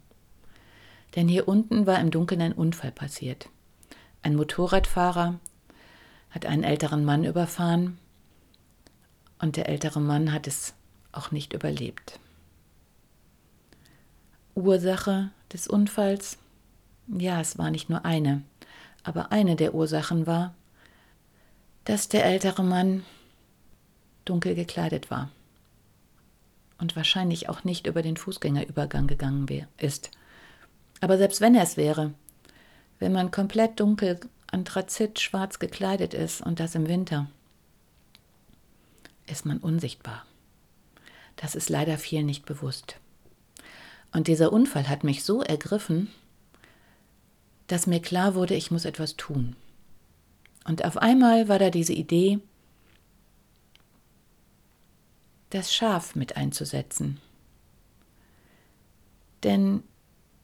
Denn 1.16 1.30
hier 1.30 1.48
unten 1.48 1.88
war 1.88 1.98
im 1.98 2.12
Dunkeln 2.12 2.42
ein 2.42 2.52
Unfall 2.52 2.92
passiert. 2.92 3.48
Ein 4.22 4.36
Motorradfahrer 4.36 5.40
hat 6.30 6.46
einen 6.46 6.66
älteren 6.66 7.06
Mann 7.06 7.24
überfahren 7.24 8.00
und 9.40 9.56
der 9.56 9.70
ältere 9.70 10.02
Mann 10.02 10.34
hat 10.34 10.46
es 10.46 10.74
auch 11.14 11.32
nicht 11.32 11.54
überlebt. 11.54 12.20
Ursache 14.56 15.30
des 15.54 15.70
Unfalls 15.70 16.38
ja, 17.18 17.42
es 17.42 17.58
war 17.58 17.72
nicht 17.72 17.90
nur 17.90 18.06
eine, 18.06 18.42
aber 19.04 19.32
eine 19.32 19.56
der 19.56 19.74
Ursachen 19.74 20.28
war, 20.28 20.54
dass 21.86 22.10
der 22.10 22.26
ältere 22.26 22.64
Mann 22.64 23.04
dunkel 24.26 24.56
gekleidet 24.56 25.10
war 25.10 25.30
und 26.78 26.96
wahrscheinlich 26.96 27.50
auch 27.50 27.64
nicht 27.64 27.88
über 27.88 28.02
den 28.02 28.18
Fußgängerübergang 28.18 29.08
gegangen 29.08 29.48
ist. 29.78 30.12
Aber 31.00 31.18
selbst 31.18 31.42
wenn 31.42 31.56
er 31.56 31.64
es 31.64 31.78
wäre, 31.78 32.14
wenn 33.00 33.12
man 33.12 33.32
komplett 33.32 33.80
dunkel, 33.80 34.20
anthrazit, 34.48 35.20
schwarz 35.20 35.60
gekleidet 35.60 36.14
ist 36.14 36.42
und 36.42 36.60
das 36.60 36.76
im 36.76 36.88
Winter, 36.88 37.28
ist 39.26 39.46
man 39.46 39.58
unsichtbar. 39.58 40.26
Das 41.36 41.56
ist 41.56 41.70
leider 41.70 41.98
vielen 41.98 42.26
nicht 42.26 42.46
bewusst. 42.46 42.98
Und 44.12 44.28
dieser 44.28 44.52
Unfall 44.52 44.90
hat 44.90 45.04
mich 45.04 45.24
so 45.24 45.42
ergriffen, 45.42 46.10
dass 47.72 47.88
mir 47.88 48.02
klar 48.02 48.36
wurde, 48.36 48.54
ich 48.56 48.70
muss 48.70 48.86
etwas 48.86 49.16
tun. 49.16 49.56
Und 50.66 50.84
auf 50.84 50.98
einmal 50.98 51.48
war 51.48 51.58
da 51.58 51.70
diese 51.70 51.94
Idee, 51.94 52.40
das 55.50 55.74
Schaf 55.74 56.16
mit 56.16 56.36
einzusetzen. 56.38 57.20
Denn 59.44 59.84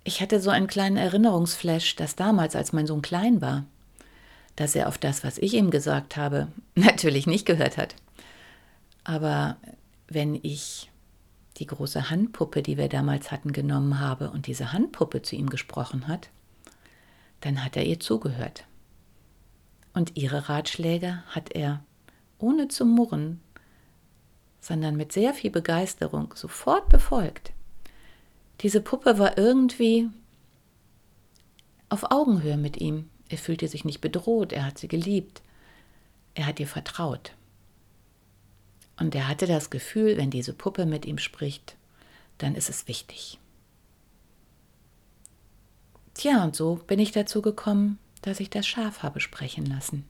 ich 0.03 0.21
hatte 0.21 0.39
so 0.39 0.49
einen 0.49 0.67
kleinen 0.67 0.97
Erinnerungsflash, 0.97 1.97
dass 1.97 2.15
damals, 2.15 2.55
als 2.55 2.71
mein 2.71 2.87
Sohn 2.87 3.01
klein 3.01 3.41
war, 3.41 3.65
dass 4.55 4.73
er 4.75 4.87
auf 4.87 4.97
das, 4.97 5.23
was 5.23 5.37
ich 5.37 5.53
ihm 5.53 5.69
gesagt 5.69 6.15
habe, 6.15 6.47
natürlich 6.75 7.27
nicht 7.27 7.45
gehört 7.45 7.77
hat. 7.77 7.95
Aber 9.03 9.57
wenn 10.07 10.35
ich 10.35 10.89
die 11.57 11.67
große 11.67 12.09
Handpuppe, 12.09 12.61
die 12.61 12.77
wir 12.77 12.87
damals 12.87 13.31
hatten, 13.31 13.51
genommen 13.51 13.99
habe 13.99 14.29
und 14.29 14.47
diese 14.47 14.71
Handpuppe 14.71 15.21
zu 15.21 15.35
ihm 15.35 15.49
gesprochen 15.49 16.07
hat, 16.07 16.29
dann 17.41 17.63
hat 17.63 17.75
er 17.77 17.85
ihr 17.85 17.99
zugehört. 17.99 18.65
Und 19.93 20.15
ihre 20.15 20.49
Ratschläge 20.49 21.23
hat 21.27 21.51
er 21.53 21.83
ohne 22.39 22.67
zu 22.67 22.85
murren, 22.85 23.41
sondern 24.59 24.95
mit 24.95 25.11
sehr 25.11 25.33
viel 25.33 25.49
Begeisterung 25.49 26.33
sofort 26.35 26.89
befolgt. 26.89 27.53
Diese 28.61 28.81
Puppe 28.81 29.17
war 29.19 29.37
irgendwie 29.37 30.09
auf 31.89 32.11
Augenhöhe 32.11 32.57
mit 32.57 32.77
ihm. 32.77 33.09
Er 33.29 33.37
fühlte 33.37 33.67
sich 33.67 33.85
nicht 33.85 34.01
bedroht, 34.01 34.51
er 34.51 34.65
hat 34.65 34.77
sie 34.77 34.87
geliebt, 34.87 35.41
er 36.33 36.45
hat 36.45 36.59
ihr 36.59 36.67
vertraut. 36.67 37.33
Und 38.99 39.13
er 39.13 39.27
hatte 39.27 39.47
das 39.47 39.69
Gefühl, 39.69 40.17
wenn 40.17 40.31
diese 40.31 40.53
Puppe 40.53 40.85
mit 40.85 41.05
ihm 41.05 41.17
spricht, 41.17 41.75
dann 42.39 42.55
ist 42.55 42.69
es 42.69 42.87
wichtig. 42.87 43.39
Tja, 46.17 46.43
und 46.43 46.55
so 46.55 46.79
bin 46.87 46.97
ich 46.97 47.11
dazu 47.11 47.43
gekommen, 47.43 47.99
dass 48.23 48.39
ich 48.39 48.49
das 48.49 48.65
Schaf 48.65 49.03
habe 49.03 49.19
sprechen 49.19 49.67
lassen. 49.67 50.03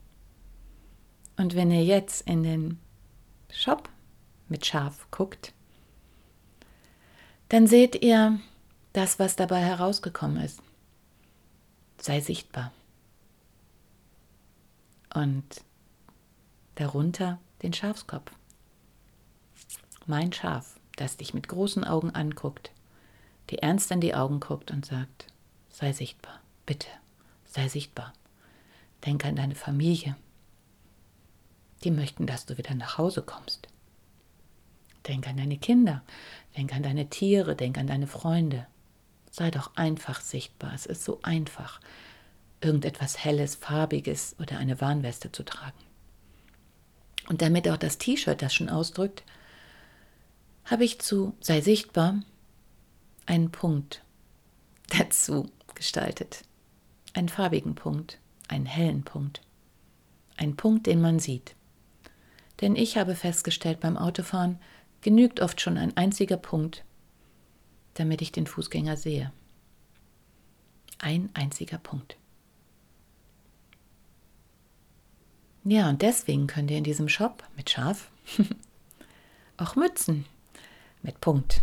Und 1.36 1.54
wenn 1.54 1.70
ihr 1.70 1.84
jetzt 1.84 2.26
in 2.26 2.44
den 2.44 2.80
Shop 3.52 3.90
mit 4.48 4.66
Schaf 4.66 5.06
guckt, 5.12 5.52
dann 7.50 7.68
seht 7.68 8.02
ihr 8.02 8.40
das, 8.94 9.20
was 9.20 9.36
dabei 9.36 9.60
herausgekommen 9.60 10.42
ist. 10.42 10.62
Sei 11.98 12.22
sichtbar. 12.22 12.72
Und 15.14 15.62
darunter 16.76 17.38
den 17.64 17.74
Schafskopf. 17.74 18.32
Mein 20.06 20.32
Schaf, 20.32 20.80
das 20.96 21.18
dich 21.18 21.34
mit 21.34 21.50
großen 21.50 21.84
Augen 21.84 22.12
anguckt, 22.12 22.72
dir 23.50 23.60
ernst 23.60 23.92
in 23.92 24.00
die 24.00 24.16
Augen 24.16 24.40
guckt 24.40 24.72
und 24.72 24.86
sagt, 24.86 25.28
sei 25.78 25.94
sichtbar, 25.94 26.42
bitte, 26.66 26.88
sei 27.46 27.68
sichtbar. 27.68 28.12
Denk 29.06 29.24
an 29.26 29.36
deine 29.36 29.54
Familie. 29.54 30.16
Die 31.84 31.92
möchten, 31.92 32.26
dass 32.26 32.48
du 32.48 32.58
wieder 32.58 32.74
nach 32.74 32.98
Hause 32.98 33.22
kommst. 33.22 33.68
Denk 35.08 35.28
an 35.28 35.38
deine 35.38 35.60
Kinder, 35.60 36.02
denk 36.58 36.74
an 36.74 36.82
deine 36.82 37.12
Tiere, 37.12 37.56
denk 37.56 37.78
an 37.78 37.86
deine 37.86 38.08
Freunde. 38.08 38.66
Sei 39.30 39.52
doch 39.52 39.76
einfach 39.76 40.20
sichtbar. 40.20 40.74
Es 40.74 40.88
ist 40.88 41.06
so 41.06 41.20
einfach, 41.22 41.80
irgendetwas 42.60 43.24
Helles, 43.24 43.54
Farbiges 43.54 44.36
oder 44.40 44.58
eine 44.58 44.82
Warnweste 44.82 45.32
zu 45.32 45.46
tragen. 45.46 45.78
Und 47.30 47.44
damit 47.44 47.70
auch 47.70 47.78
das 47.78 48.00
T-Shirt 48.00 48.42
das 48.42 48.52
schon 48.52 48.70
ausdrückt, 48.70 49.22
habe 50.66 50.86
ich 50.86 51.00
zu 51.00 51.36
Sei 51.40 51.62
sichtbar 51.62 52.20
einen 53.28 53.52
Punkt 53.52 54.02
dazu 54.90 55.52
gestaltet. 55.78 56.44
Einen 57.14 57.30
farbigen 57.30 57.76
Punkt, 57.76 58.20
einen 58.48 58.66
hellen 58.66 59.04
Punkt. 59.04 59.42
Einen 60.36 60.58
Punkt, 60.58 60.86
den 60.88 61.00
man 61.00 61.20
sieht. 61.20 61.56
Denn 62.62 62.76
ich 62.76 62.98
habe 62.98 63.16
festgestellt 63.16 63.80
beim 63.80 63.98
Autofahren, 63.98 64.60
genügt 65.02 65.40
oft 65.40 65.62
schon 65.62 65.78
ein 65.78 65.96
einziger 65.96 66.38
Punkt, 66.38 66.84
damit 67.94 68.22
ich 68.22 68.32
den 68.32 68.48
Fußgänger 68.48 68.98
sehe. 68.98 69.32
Ein 71.00 71.30
einziger 71.34 71.78
Punkt. 71.78 72.18
Ja, 75.64 75.90
und 75.90 76.02
deswegen 76.02 76.48
könnt 76.48 76.72
ihr 76.72 76.78
in 76.78 76.84
diesem 76.84 77.10
Shop 77.10 77.44
mit 77.56 77.70
Schaf 77.70 78.10
auch 79.58 79.76
Mützen 79.76 80.26
mit 81.02 81.20
Punkt 81.20 81.62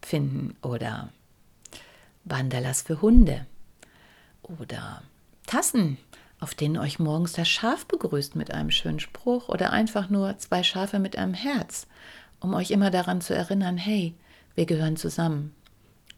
finden 0.00 0.56
oder 0.62 1.12
Bandalas 2.24 2.82
für 2.82 3.02
Hunde 3.02 3.46
oder 4.42 5.02
Tassen, 5.46 5.98
auf 6.40 6.54
denen 6.54 6.78
euch 6.78 6.98
morgens 6.98 7.32
das 7.32 7.48
Schaf 7.48 7.86
begrüßt 7.86 8.36
mit 8.36 8.52
einem 8.52 8.70
schönen 8.70 9.00
Spruch 9.00 9.48
oder 9.48 9.72
einfach 9.72 10.08
nur 10.08 10.38
zwei 10.38 10.62
Schafe 10.62 10.98
mit 10.98 11.16
einem 11.16 11.34
Herz 11.34 11.86
um 12.42 12.54
euch 12.54 12.70
immer 12.70 12.90
daran 12.90 13.20
zu 13.20 13.34
erinnern, 13.34 13.76
hey, 13.76 14.14
wir 14.54 14.66
gehören 14.66 14.96
zusammen. 14.96 15.54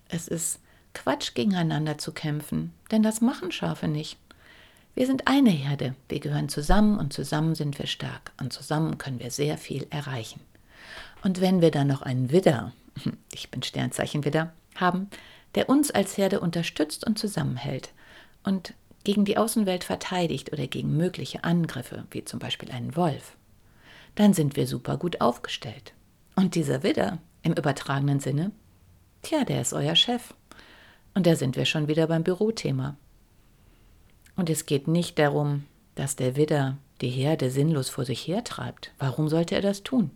Es 0.09 0.27
ist 0.27 0.61
Quatsch, 0.95 1.35
gegeneinander 1.35 1.99
zu 1.99 2.13
kämpfen, 2.13 2.73
denn 2.91 3.03
das 3.03 3.21
machen 3.21 3.53
Schafe 3.53 3.89
nicht. 3.89 4.17
Wir 4.95 5.07
sind 5.07 5.27
eine 5.27 5.51
Herde, 5.51 5.95
wir 6.09 6.21
gehören 6.21 6.49
zusammen 6.49 6.99
und 6.99 7.13
zusammen 7.13 7.55
sind 7.55 7.79
wir 7.79 7.87
stark 7.87 8.33
und 8.41 8.53
zusammen 8.53 8.97
können 8.97 9.19
wir 9.19 9.31
sehr 9.31 9.59
viel 9.59 9.87
erreichen. 9.91 10.41
Und 11.23 11.41
wenn 11.41 11.61
wir 11.61 11.71
dann 11.71 11.89
noch 11.89 12.03
einen 12.03 12.31
Widder, 12.31 12.73
ich 13.33 13.51
bin 13.51 13.63
Sternzeichen 13.63 14.25
Widder, 14.25 14.53
haben, 14.77 15.11
der 15.57 15.69
uns 15.69 15.91
als 15.91 16.17
Herde 16.17 16.41
unterstützt 16.41 17.07
und 17.07 17.19
zusammenhält 17.19 17.93
und 18.45 18.75
gegen 19.03 19.25
die 19.25 19.37
Außenwelt 19.37 19.85
verteidigt 19.85 20.53
oder 20.53 20.67
gegen 20.67 20.97
mögliche 20.97 21.45
Angriffe, 21.45 22.05
wie 22.11 22.25
zum 22.25 22.39
Beispiel 22.39 22.71
einen 22.71 22.97
Wolf, 22.97 23.37
dann 24.15 24.33
sind 24.33 24.57
wir 24.57 24.67
super 24.67 24.97
gut 24.97 25.21
aufgestellt. 25.21 25.93
Und 26.37 26.55
dieser 26.55 26.83
Widder, 26.83 27.19
im 27.43 27.53
übertragenen 27.53 28.21
Sinne, 28.21 28.53
tja, 29.23 29.45
der 29.45 29.61
ist 29.61 29.73
euer 29.73 29.97
Chef. 29.97 30.35
Und 31.15 31.27
da 31.27 31.37
sind 31.37 31.57
wir 31.57 31.65
schon 31.65 31.87
wieder 31.89 32.07
beim 32.07 32.25
Bürothema. 32.25 32.97
Und 34.37 34.51
es 34.51 34.67
geht 34.67 34.89
nicht 34.89 35.19
darum, 35.19 35.65
dass 35.95 36.17
der 36.17 36.37
Widder 36.37 36.77
die 37.01 37.11
Herde 37.11 37.51
sinnlos 37.51 37.89
vor 37.89 38.05
sich 38.05 38.27
hertreibt. 38.27 38.93
Warum 38.99 39.29
sollte 39.29 39.55
er 39.55 39.63
das 39.63 39.83
tun? 39.83 40.11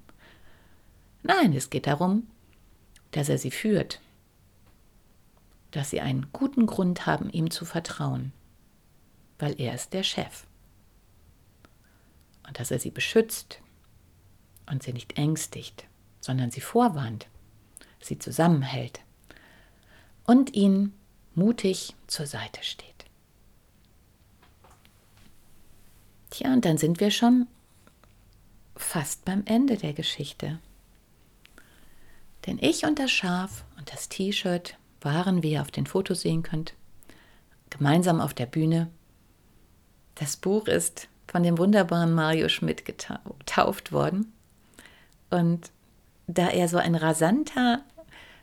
Nein, 1.23 1.53
es 1.53 1.71
geht 1.71 1.87
darum, 1.87 2.27
dass 3.13 3.29
er 3.29 3.39
sie 3.39 3.51
führt, 3.51 4.01
dass 5.71 5.91
sie 5.91 6.01
einen 6.01 6.29
guten 6.33 6.67
Grund 6.67 7.07
haben, 7.07 7.31
ihm 7.31 7.51
zu 7.51 7.65
vertrauen, 7.65 8.33
weil 9.39 9.61
er 9.61 9.75
ist 9.75 9.93
der 9.93 10.03
Chef. 10.03 10.47
Und 12.47 12.59
dass 12.59 12.71
er 12.71 12.79
sie 12.79 12.91
beschützt 12.91 13.61
und 14.67 14.83
sie 14.83 14.93
nicht 14.93 15.19
ängstigt 15.19 15.89
sondern 16.21 16.51
sie 16.51 16.61
vorwarnt, 16.61 17.27
sie 18.01 18.19
zusammenhält 18.19 19.01
und 20.27 20.55
ihnen 20.55 20.93
mutig 21.35 21.95
zur 22.07 22.27
Seite 22.27 22.63
steht. 22.63 22.87
Tja, 26.31 26.53
und 26.53 26.65
dann 26.65 26.79
sind 26.79 27.01
wir 27.01 27.11
schon 27.11 27.47
fast 28.77 29.25
beim 29.25 29.43
Ende 29.47 29.77
der 29.77 29.93
Geschichte. 29.93 30.59
Denn 32.47 32.59
ich 32.61 32.85
und 32.85 32.99
das 32.99 33.11
Schaf 33.11 33.65
und 33.77 33.91
das 33.93 34.09
T-Shirt 34.09 34.77
waren, 35.01 35.43
wie 35.43 35.53
ihr 35.53 35.63
auf 35.63 35.71
den 35.71 35.87
Fotos 35.87 36.23
sehen 36.23 36.43
könnt, 36.43 36.75
gemeinsam 37.71 38.21
auf 38.21 38.35
der 38.35 38.47
Bühne. 38.47 38.89
Das 40.15 40.37
Buch 40.37 40.67
ist 40.67 41.09
von 41.27 41.43
dem 41.43 41.59
wunderbaren 41.59 42.15
Mario 42.15 42.49
Schmidt 42.49 42.85
getauft 42.85 43.93
worden. 43.93 44.33
Und 45.31 45.71
da 46.27 46.49
er 46.49 46.69
so 46.69 46.79
ein 46.79 46.95
rasanter, 46.95 47.83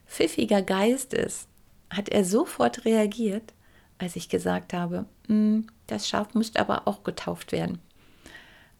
pfiffiger 0.06 0.62
Geist 0.62 1.14
ist, 1.14 1.48
hat 1.90 2.10
er 2.10 2.26
sofort 2.26 2.86
reagiert, 2.86 3.54
als 3.98 4.16
ich 4.16 4.30
gesagt 4.30 4.74
habe, 4.74 5.06
hm, 5.28 5.68
das 5.88 6.08
Schaf 6.08 6.34
müsste 6.34 6.60
aber 6.60 6.88
auch 6.88 7.04
getauft 7.04 7.52
werden. 7.52 7.80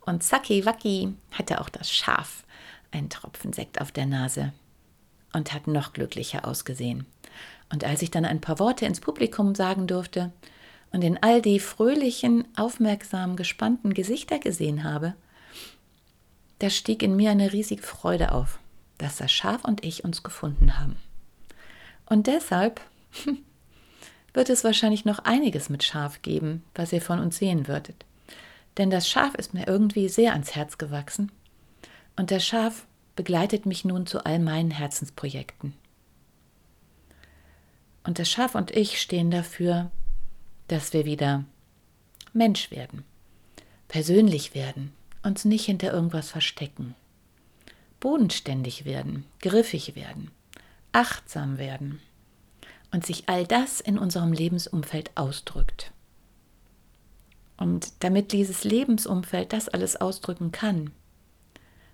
Und 0.02 0.24
Saki 0.24 0.66
Waki 0.66 1.14
hatte 1.32 1.62
auch 1.62 1.70
das 1.70 1.92
Schaf 1.92 2.44
einen 2.92 3.10
Tropfen 3.10 3.54
Sekt 3.54 3.82
auf 3.82 3.92
der 3.92 4.06
Nase 4.06 4.54
und 5.34 5.54
hat 5.54 5.68
noch 5.68 5.94
glücklicher 5.94 6.48
ausgesehen. 6.48 7.06
Und 7.72 7.84
als 7.84 8.02
ich 8.02 8.12
dann 8.12 8.26
ein 8.26 8.42
paar 8.42 8.60
Worte 8.60 8.86
ins 8.86 9.02
Publikum 9.02 9.56
sagen 9.56 9.88
durfte 9.88 10.32
und 10.92 11.04
in 11.04 11.22
all 11.22 11.42
die 11.42 11.60
fröhlichen, 11.60 12.48
aufmerksam 12.56 13.36
gespannten 13.36 13.94
Gesichter 13.94 14.40
gesehen 14.40 14.84
habe, 14.84 15.16
da 16.60 16.70
stieg 16.70 17.04
in 17.04 17.16
mir 17.16 17.32
eine 17.32 17.52
riesige 17.52 17.84
Freude 17.84 18.32
auf 18.32 18.60
dass 18.98 19.18
das 19.18 19.32
Schaf 19.32 19.64
und 19.64 19.84
ich 19.84 20.04
uns 20.04 20.24
gefunden 20.24 20.80
haben. 20.80 20.98
Und 22.06 22.28
deshalb 22.28 22.82
wird 24.34 24.50
es 24.50 24.64
wahrscheinlich 24.64 25.06
noch 25.06 25.20
einiges 25.20 25.70
mit 25.70 25.84
Schaf 25.84 26.22
geben, 26.22 26.64
was 26.74 26.94
ihr 26.94 27.02
von 27.02 27.20
uns 27.20 27.38
sehen 27.38 27.68
würdet. 27.68 28.06
Denn 28.78 28.90
das 28.90 29.10
Schaf 29.10 29.36
ist 29.36 29.54
mir 29.54 29.68
irgendwie 29.68 30.10
sehr 30.10 30.34
ans 30.34 30.56
Herz 30.56 30.78
gewachsen. 30.78 31.32
Und 32.16 32.32
das 32.32 32.46
Schaf 32.46 32.86
begleitet 33.16 33.66
mich 33.66 33.86
nun 33.86 34.06
zu 34.06 34.26
all 34.26 34.40
meinen 34.40 34.72
Herzensprojekten. 34.72 35.74
Und 38.06 38.20
das 38.20 38.30
Schaf 38.30 38.56
und 38.56 38.72
ich 38.72 39.02
stehen 39.02 39.32
dafür, 39.32 39.92
dass 40.68 40.94
wir 40.94 41.06
wieder 41.06 41.44
Mensch 42.34 42.70
werden, 42.70 43.04
persönlich 43.88 44.54
werden, 44.54 44.94
uns 45.24 45.44
nicht 45.44 45.66
hinter 45.66 45.92
irgendwas 45.92 46.30
verstecken, 46.30 46.96
bodenständig 48.00 48.86
werden, 48.86 49.26
griffig 49.42 49.96
werden, 49.96 50.30
achtsam 50.92 51.58
werden 51.58 52.00
und 52.92 53.06
sich 53.06 53.28
all 53.28 53.46
das 53.46 53.82
in 53.82 53.98
unserem 53.98 54.34
Lebensumfeld 54.34 55.12
ausdrückt. 55.16 55.92
Und 57.58 57.92
damit 58.00 58.34
dieses 58.34 58.64
Lebensumfeld 58.64 59.52
das 59.52 59.68
alles 59.68 59.96
ausdrücken 59.96 60.52
kann, 60.52 60.92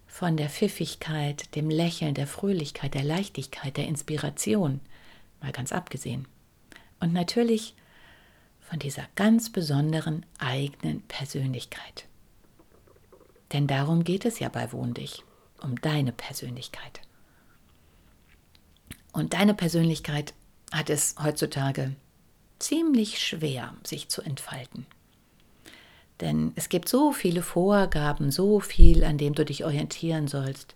von 0.08 0.36
der 0.36 0.50
Pfiffigkeit, 0.50 1.56
dem 1.56 1.70
Lächeln, 1.70 2.16
der 2.16 2.28
Fröhlichkeit, 2.28 2.96
der 2.96 3.04
Leichtigkeit, 3.04 3.78
der 3.78 3.88
Inspiration, 3.88 4.82
mal 5.42 5.52
ganz 5.52 5.72
abgesehen. 5.72 6.28
Und 7.00 7.14
natürlich 7.14 7.76
von 8.60 8.80
dieser 8.80 9.08
ganz 9.16 9.52
besonderen 9.52 10.26
eigenen 10.40 11.02
Persönlichkeit. 11.04 12.06
Denn 13.52 13.68
darum 13.68 14.04
geht 14.04 14.24
es 14.24 14.40
ja 14.40 14.48
bei 14.50 14.72
Wohndich, 14.72 15.24
um 15.62 15.76
deine 15.82 16.14
Persönlichkeit. 16.14 17.02
Und 19.12 19.34
deine 19.34 19.54
Persönlichkeit 19.54 20.34
hat 20.72 20.90
es 20.90 21.16
heutzutage 21.22 21.96
ziemlich 22.60 23.20
schwer, 23.20 23.76
sich 23.84 24.08
zu 24.08 24.22
entfalten. 24.22 24.86
Denn 26.22 26.54
es 26.56 26.70
gibt 26.70 26.88
so 26.88 27.12
viele 27.12 27.42
Vorgaben, 27.42 28.32
so 28.32 28.60
viel, 28.60 29.04
an 29.04 29.18
dem 29.18 29.34
du 29.34 29.44
dich 29.44 29.66
orientieren 29.66 30.28
sollst, 30.28 30.76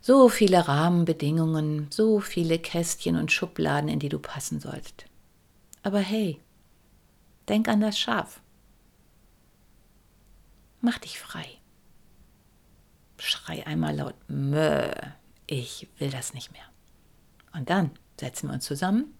so 0.00 0.28
viele 0.28 0.66
Rahmenbedingungen, 0.66 1.88
so 1.90 2.20
viele 2.20 2.58
Kästchen 2.58 3.16
und 3.16 3.32
Schubladen, 3.32 3.88
in 3.88 3.98
die 3.98 4.08
du 4.08 4.18
passen 4.18 4.60
sollst. 4.60 5.04
Aber 5.82 5.98
hey, 5.98 6.40
denk 7.48 7.68
an 7.68 7.80
das 7.80 7.98
Schaf. 7.98 8.40
Mach 10.80 10.98
dich 10.98 11.18
frei. 11.18 11.46
Schrei 13.18 13.66
einmal 13.66 13.96
laut, 13.96 14.14
Mö, 14.28 14.90
ich 15.46 15.88
will 15.98 16.10
das 16.10 16.32
nicht 16.32 16.52
mehr. 16.52 16.64
Und 17.52 17.68
dann 17.68 17.90
setzen 18.18 18.48
wir 18.48 18.54
uns 18.54 18.64
zusammen 18.64 19.12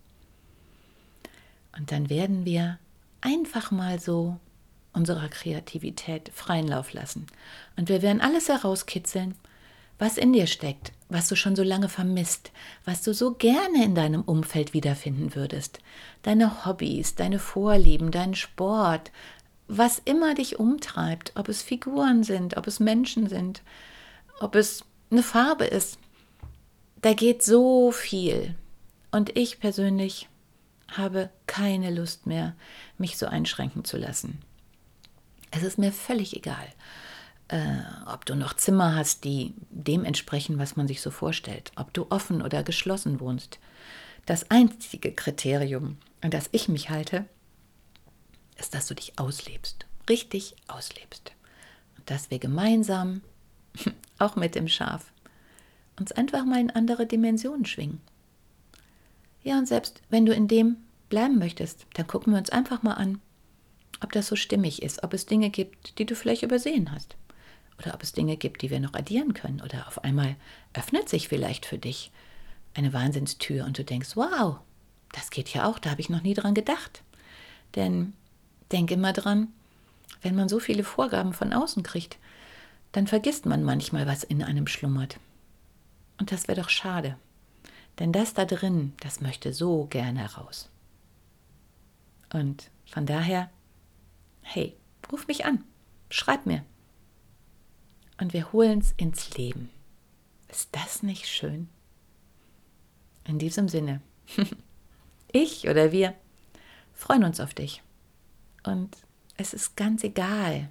und 1.76 1.92
dann 1.92 2.08
werden 2.10 2.44
wir 2.44 2.78
einfach 3.20 3.70
mal 3.70 3.98
so 4.00 4.38
unserer 4.92 5.28
Kreativität 5.28 6.30
freien 6.34 6.66
Lauf 6.66 6.92
lassen. 6.92 7.26
Und 7.76 7.88
wir 7.88 8.02
werden 8.02 8.20
alles 8.20 8.48
herauskitzeln, 8.48 9.34
was 10.00 10.16
in 10.16 10.32
dir 10.32 10.46
steckt, 10.46 10.92
was 11.10 11.28
du 11.28 11.36
schon 11.36 11.54
so 11.54 11.62
lange 11.62 11.88
vermisst, 11.88 12.50
was 12.84 13.02
du 13.02 13.12
so 13.12 13.34
gerne 13.34 13.84
in 13.84 13.94
deinem 13.94 14.22
Umfeld 14.22 14.72
wiederfinden 14.72 15.34
würdest. 15.34 15.78
Deine 16.22 16.64
Hobbys, 16.64 17.14
deine 17.14 17.38
Vorlieben, 17.38 18.10
dein 18.10 18.34
Sport, 18.34 19.12
was 19.68 20.00
immer 20.04 20.34
dich 20.34 20.58
umtreibt, 20.58 21.32
ob 21.36 21.48
es 21.48 21.62
Figuren 21.62 22.24
sind, 22.24 22.56
ob 22.56 22.66
es 22.66 22.80
Menschen 22.80 23.28
sind, 23.28 23.62
ob 24.40 24.54
es 24.54 24.84
eine 25.10 25.22
Farbe 25.22 25.66
ist. 25.66 25.98
Da 27.02 27.12
geht 27.12 27.42
so 27.42 27.92
viel. 27.92 28.54
Und 29.12 29.36
ich 29.36 29.60
persönlich 29.60 30.28
habe 30.88 31.30
keine 31.46 31.90
Lust 31.90 32.26
mehr, 32.26 32.56
mich 32.96 33.18
so 33.18 33.26
einschränken 33.26 33.84
zu 33.84 33.98
lassen. 33.98 34.40
Es 35.50 35.62
ist 35.62 35.78
mir 35.78 35.92
völlig 35.92 36.34
egal, 36.34 36.66
äh, 37.50 37.82
ob 38.06 38.24
du 38.26 38.36
noch 38.36 38.54
Zimmer 38.54 38.94
hast, 38.94 39.24
die 39.24 39.54
dem 39.70 40.04
entsprechen, 40.04 40.58
was 40.58 40.76
man 40.76 40.86
sich 40.86 41.00
so 41.00 41.10
vorstellt, 41.10 41.72
ob 41.74 41.92
du 41.92 42.06
offen 42.08 42.42
oder 42.42 42.62
geschlossen 42.62 43.18
wohnst. 43.18 43.58
Das 44.24 44.50
einzige 44.50 45.12
Kriterium, 45.12 45.98
an 46.20 46.30
das 46.30 46.48
ich 46.52 46.68
mich 46.68 46.90
halte, 46.90 47.26
ist, 48.56 48.74
dass 48.74 48.86
du 48.86 48.94
dich 48.94 49.18
auslebst, 49.18 49.86
richtig 50.08 50.54
auslebst. 50.68 51.32
Und 51.98 52.08
dass 52.08 52.30
wir 52.30 52.38
gemeinsam, 52.38 53.22
auch 54.18 54.36
mit 54.36 54.54
dem 54.54 54.68
Schaf, 54.68 55.10
uns 55.98 56.12
einfach 56.12 56.44
mal 56.44 56.60
in 56.60 56.70
andere 56.70 57.06
Dimensionen 57.06 57.66
schwingen. 57.66 58.00
Ja, 59.42 59.58
und 59.58 59.66
selbst 59.66 60.02
wenn 60.08 60.24
du 60.24 60.32
in 60.32 60.46
dem 60.46 60.76
bleiben 61.08 61.38
möchtest, 61.38 61.86
dann 61.94 62.06
gucken 62.06 62.32
wir 62.32 62.38
uns 62.38 62.50
einfach 62.50 62.84
mal 62.84 62.94
an, 62.94 63.20
ob 64.02 64.12
das 64.12 64.28
so 64.28 64.36
stimmig 64.36 64.82
ist, 64.82 65.02
ob 65.02 65.14
es 65.14 65.26
Dinge 65.26 65.50
gibt, 65.50 65.98
die 65.98 66.06
du 66.06 66.14
vielleicht 66.14 66.42
übersehen 66.42 66.92
hast. 66.92 67.16
Oder 67.80 67.94
ob 67.94 68.02
es 68.02 68.12
Dinge 68.12 68.36
gibt, 68.36 68.62
die 68.62 68.70
wir 68.70 68.80
noch 68.80 68.94
addieren 68.94 69.34
können. 69.34 69.60
Oder 69.60 69.88
auf 69.88 70.04
einmal 70.04 70.36
öffnet 70.74 71.08
sich 71.08 71.28
vielleicht 71.28 71.66
für 71.66 71.78
dich 71.78 72.12
eine 72.74 72.92
Wahnsinnstür 72.92 73.64
und 73.64 73.78
du 73.78 73.84
denkst, 73.84 74.16
wow, 74.16 74.58
das 75.12 75.30
geht 75.30 75.48
ja 75.50 75.68
auch, 75.68 75.78
da 75.78 75.90
habe 75.90 76.00
ich 76.00 76.10
noch 76.10 76.22
nie 76.22 76.34
dran 76.34 76.54
gedacht. 76.54 77.02
Denn 77.74 78.12
denk 78.70 78.90
immer 78.90 79.12
dran, 79.12 79.48
wenn 80.22 80.36
man 80.36 80.48
so 80.48 80.60
viele 80.60 80.84
Vorgaben 80.84 81.32
von 81.32 81.52
außen 81.52 81.82
kriegt, 81.82 82.18
dann 82.92 83.06
vergisst 83.06 83.46
man 83.46 83.64
manchmal, 83.64 84.06
was 84.06 84.24
in 84.24 84.42
einem 84.42 84.66
schlummert. 84.66 85.18
Und 86.18 86.32
das 86.32 86.48
wäre 86.48 86.60
doch 86.60 86.68
schade. 86.68 87.16
Denn 87.98 88.12
das 88.12 88.34
da 88.34 88.44
drin, 88.44 88.92
das 89.00 89.20
möchte 89.20 89.52
so 89.52 89.86
gerne 89.86 90.34
raus. 90.34 90.68
Und 92.32 92.70
von 92.86 93.06
daher 93.06 93.50
hey, 94.42 94.76
ruf 95.10 95.26
mich 95.26 95.44
an, 95.44 95.64
schreib 96.10 96.46
mir. 96.46 96.64
Und 98.20 98.34
wir 98.34 98.52
holen 98.52 98.80
es 98.80 98.92
ins 98.98 99.36
Leben. 99.36 99.70
Ist 100.48 100.68
das 100.72 101.02
nicht 101.02 101.26
schön? 101.26 101.68
In 103.24 103.38
diesem 103.38 103.68
Sinne, 103.68 104.02
ich 105.32 105.68
oder 105.68 105.90
wir 105.90 106.14
freuen 106.92 107.24
uns 107.24 107.40
auf 107.40 107.54
dich. 107.54 107.82
Und 108.62 108.94
es 109.38 109.54
ist 109.54 109.76
ganz 109.76 110.04
egal, 110.04 110.70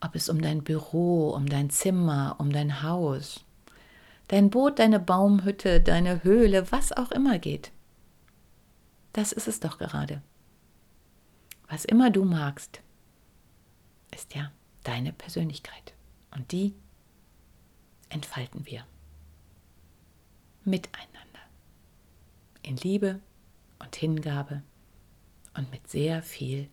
ob 0.00 0.14
es 0.14 0.28
um 0.28 0.42
dein 0.42 0.62
Büro, 0.62 1.30
um 1.30 1.46
dein 1.46 1.70
Zimmer, 1.70 2.36
um 2.38 2.52
dein 2.52 2.82
Haus, 2.82 3.44
dein 4.28 4.50
Boot, 4.50 4.78
deine 4.78 5.00
Baumhütte, 5.00 5.80
deine 5.80 6.22
Höhle, 6.22 6.70
was 6.70 6.92
auch 6.92 7.12
immer 7.12 7.38
geht. 7.38 7.72
Das 9.14 9.32
ist 9.32 9.48
es 9.48 9.60
doch 9.60 9.78
gerade. 9.78 10.20
Was 11.68 11.86
immer 11.86 12.10
du 12.10 12.24
magst, 12.24 12.82
ist 14.14 14.34
ja 14.34 14.52
deine 14.82 15.12
Persönlichkeit. 15.14 15.93
Und 16.34 16.52
die 16.52 16.74
entfalten 18.08 18.66
wir 18.66 18.84
miteinander. 20.64 21.20
In 22.62 22.76
Liebe 22.76 23.20
und 23.78 23.96
Hingabe 23.96 24.62
und 25.56 25.70
mit 25.70 25.88
sehr 25.88 26.22
viel 26.22 26.68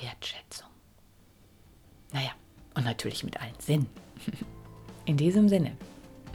Wertschätzung. 0.00 0.68
Naja, 2.12 2.32
und 2.74 2.84
natürlich 2.84 3.24
mit 3.24 3.40
allen 3.40 3.58
Sinnen. 3.58 3.88
In 5.06 5.16
diesem 5.16 5.48
Sinne. 5.48 5.76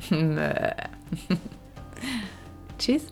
Tschüss. 2.78 3.12